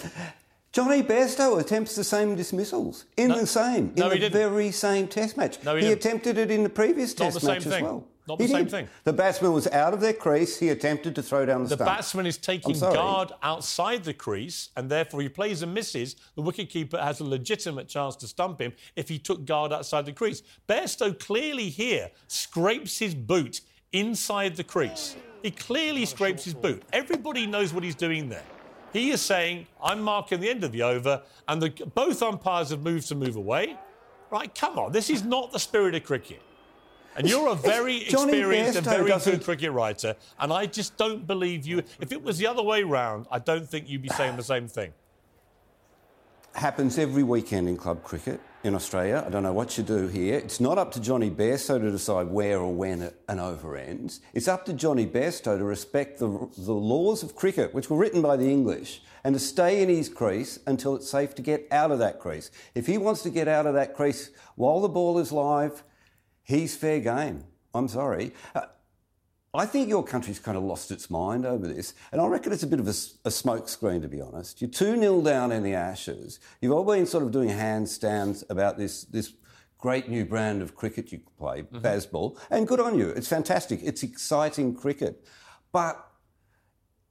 [0.72, 4.34] Jonny Bairstow attempts the same dismissals in the same, in no, he the didn't.
[4.52, 5.64] very same Test match.
[5.64, 7.74] No, he he attempted it in the previous Not Test the same match thing.
[7.74, 8.04] as well.
[8.28, 8.72] Not He the same did.
[8.72, 8.90] thing.
[9.06, 10.60] The batsman was out of their crease.
[10.60, 11.90] He attempted to throw down the, The stump.
[11.90, 16.16] batsman is taking guard outside the crease, and therefore he plays and misses.
[16.36, 20.14] The wicketkeeper has a legitimate chance to stump him if he took guard outside the
[20.14, 20.44] crease.
[20.68, 23.62] Bairstow clearly here scrapes his boot
[23.94, 25.16] inside the crease.
[25.42, 26.84] He clearly scrapes his boot.
[26.94, 28.44] Everybody knows what he's doing there.
[28.94, 32.82] He is saying, I'm marking the end of the over, and the, both umpires have
[32.82, 33.78] moved to move away.
[34.32, 36.42] Right, come on, this is not the spirit of cricket.
[37.16, 41.66] And you're a very experienced and very good cricket writer, and I just don't believe
[41.66, 41.84] you.
[42.00, 44.68] If it was the other way round, I don't think you'd be saying the same
[44.68, 44.94] thing.
[46.56, 49.24] Happens every weekend in club cricket in Australia.
[49.26, 50.38] I don't know what you do here.
[50.38, 54.20] It's not up to Jonny Bairstow to decide where or when an over ends.
[54.34, 58.22] It's up to Jonny Bairstow to respect the, the laws of cricket, which were written
[58.22, 61.92] by the English, and to stay in his crease until it's safe to get out
[61.92, 62.52] of that crease.
[62.76, 65.84] If he wants to get out of that crease while the ball is live,
[66.44, 67.46] he's fair game.
[67.74, 68.34] I'm sorry.
[68.54, 68.62] Uh,
[69.54, 72.64] I think your country's kind of lost its mind over this, and I reckon it's
[72.64, 72.92] a bit of a,
[73.26, 74.62] a smokescreen, to be honest.
[74.62, 76.40] You're 2 0 down in the Ashes.
[76.62, 79.34] You've all been sort of doing handstands about this, this
[79.80, 81.80] great new brand of cricket you play, mm-hmm.
[81.80, 83.10] Bazball, and good on you.
[83.10, 83.80] It's fantastic.
[83.82, 85.26] It's exciting cricket.
[85.72, 86.09] But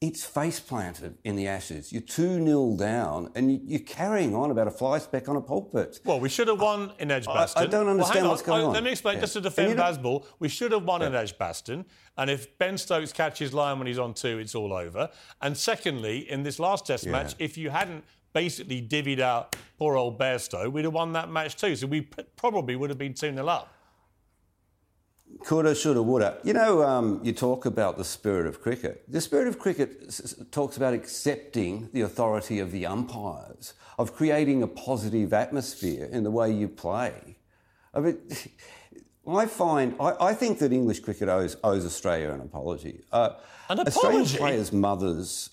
[0.00, 1.92] it's face planted in the Ashes.
[1.92, 5.40] You're 2 0 down, and you- you're carrying on about a fly speck on a
[5.40, 5.98] pulpit.
[6.04, 7.60] Well, we should have won in Edgbaston.
[7.62, 8.74] I- I don't understand hang what's going uh, on.
[8.74, 9.22] Let me explain, Yeah.
[9.22, 11.84] just to defend you Bazball, we should have won in Edgbaston.
[12.16, 15.10] And if Ben Stokes catches Lyon when he's on two, it's all over.
[15.42, 17.12] And secondly, in this last Test Yeah.
[17.12, 21.56] match, if you hadn't basically divvied out poor old Bairstow, we'd have won that match
[21.56, 21.74] too.
[21.74, 22.02] So we
[22.36, 23.74] probably would have been 2 0 up.
[25.44, 26.38] Coulda, shoulda, woulda.
[26.44, 29.04] You know, um, you talk about the spirit of cricket.
[29.08, 34.62] The spirit of cricket s- talks about accepting the authority of the umpires, of creating
[34.62, 37.36] a positive atmosphere in the way you play.
[37.94, 38.18] I mean,
[39.28, 43.00] I find, I, I think that English cricket owes, owes Australia an apology.
[43.12, 43.30] Uh,
[43.68, 45.50] An Australian players' mothers,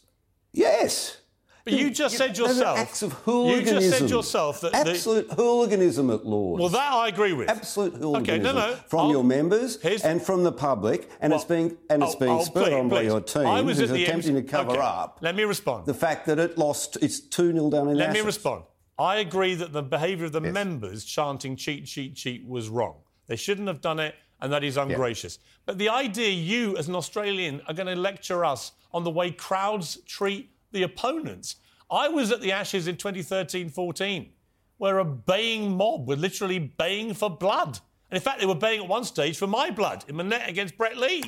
[0.54, 1.18] yes.
[1.66, 2.78] But you just said yourself.
[2.78, 4.72] acts of you just said yourself that.
[4.72, 6.62] the- absolute hooliganism at Lords.
[6.62, 7.50] well, that I agree with.
[7.50, 8.76] Absolute hooliganism Okay, no, no.
[8.88, 12.14] from I'll- your members here's- and from the public, and it's Well, being and it's
[12.14, 13.06] being oh, spurred please, on by please.
[13.08, 15.88] your team, I was who's at the attempting to cover Okay, up Let me respond.
[15.88, 16.98] the fact that it lost.
[17.02, 18.64] It's two 0 down in Let me respond.
[19.00, 22.98] I agree that the behaviour of the members chanting cheat, cheat, cheat was wrong.
[23.26, 25.40] They shouldn't have done it and that is ungracious.
[25.66, 29.32] But the idea you, as an Australian, are going to lecture us on the way
[29.32, 31.56] crowds treat the opponents.
[31.90, 34.30] I was at the Ashes in 2013 14,
[34.78, 37.80] where a baying mob were literally baying for blood.
[38.12, 40.48] And in fact, they were baying at one stage for my blood in the net
[40.48, 41.24] against Brett Lee.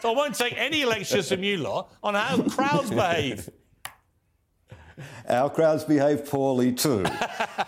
[0.00, 3.48] so I won't take any lectures from you lot on how crowds behave.
[5.28, 7.04] Our crowds behave poorly too,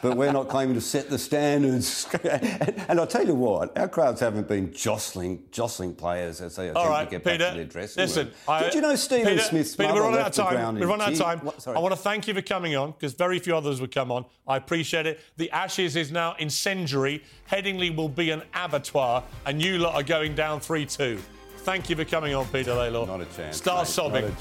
[0.02, 2.06] but we're not claiming to set the standards.
[2.24, 6.88] and I'll tell you what, our crowds haven't been jostling jostling players as they attempt
[6.88, 7.38] right, to get Peter.
[7.38, 8.34] back to their dressing listen, room.
[8.48, 10.50] I- Did you know Stephen Peter, Smith's Peter, mother we're running out left of the
[10.50, 10.54] time.
[10.54, 11.38] ground We're in running out of time.
[11.40, 11.68] What-.
[11.68, 14.24] I want to thank you for coming on because very few others would come on.
[14.46, 15.20] I appreciate it.
[15.36, 17.22] The Ashes is now incendiary.
[17.50, 21.18] Headingley will be an abattoir, and you lot are going down 3 2.
[21.58, 23.06] Thank you for coming on, Peter Lalor.
[23.06, 23.58] Not a chance.
[23.58, 24.36] Start mate, sobbing.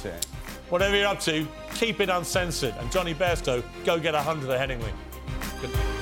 [0.70, 2.76] Whatever you're up to, keep it uncensored.
[2.80, 4.92] And Jonny Bairstow, go get 100 at Headingley.
[5.62, 5.97] Good.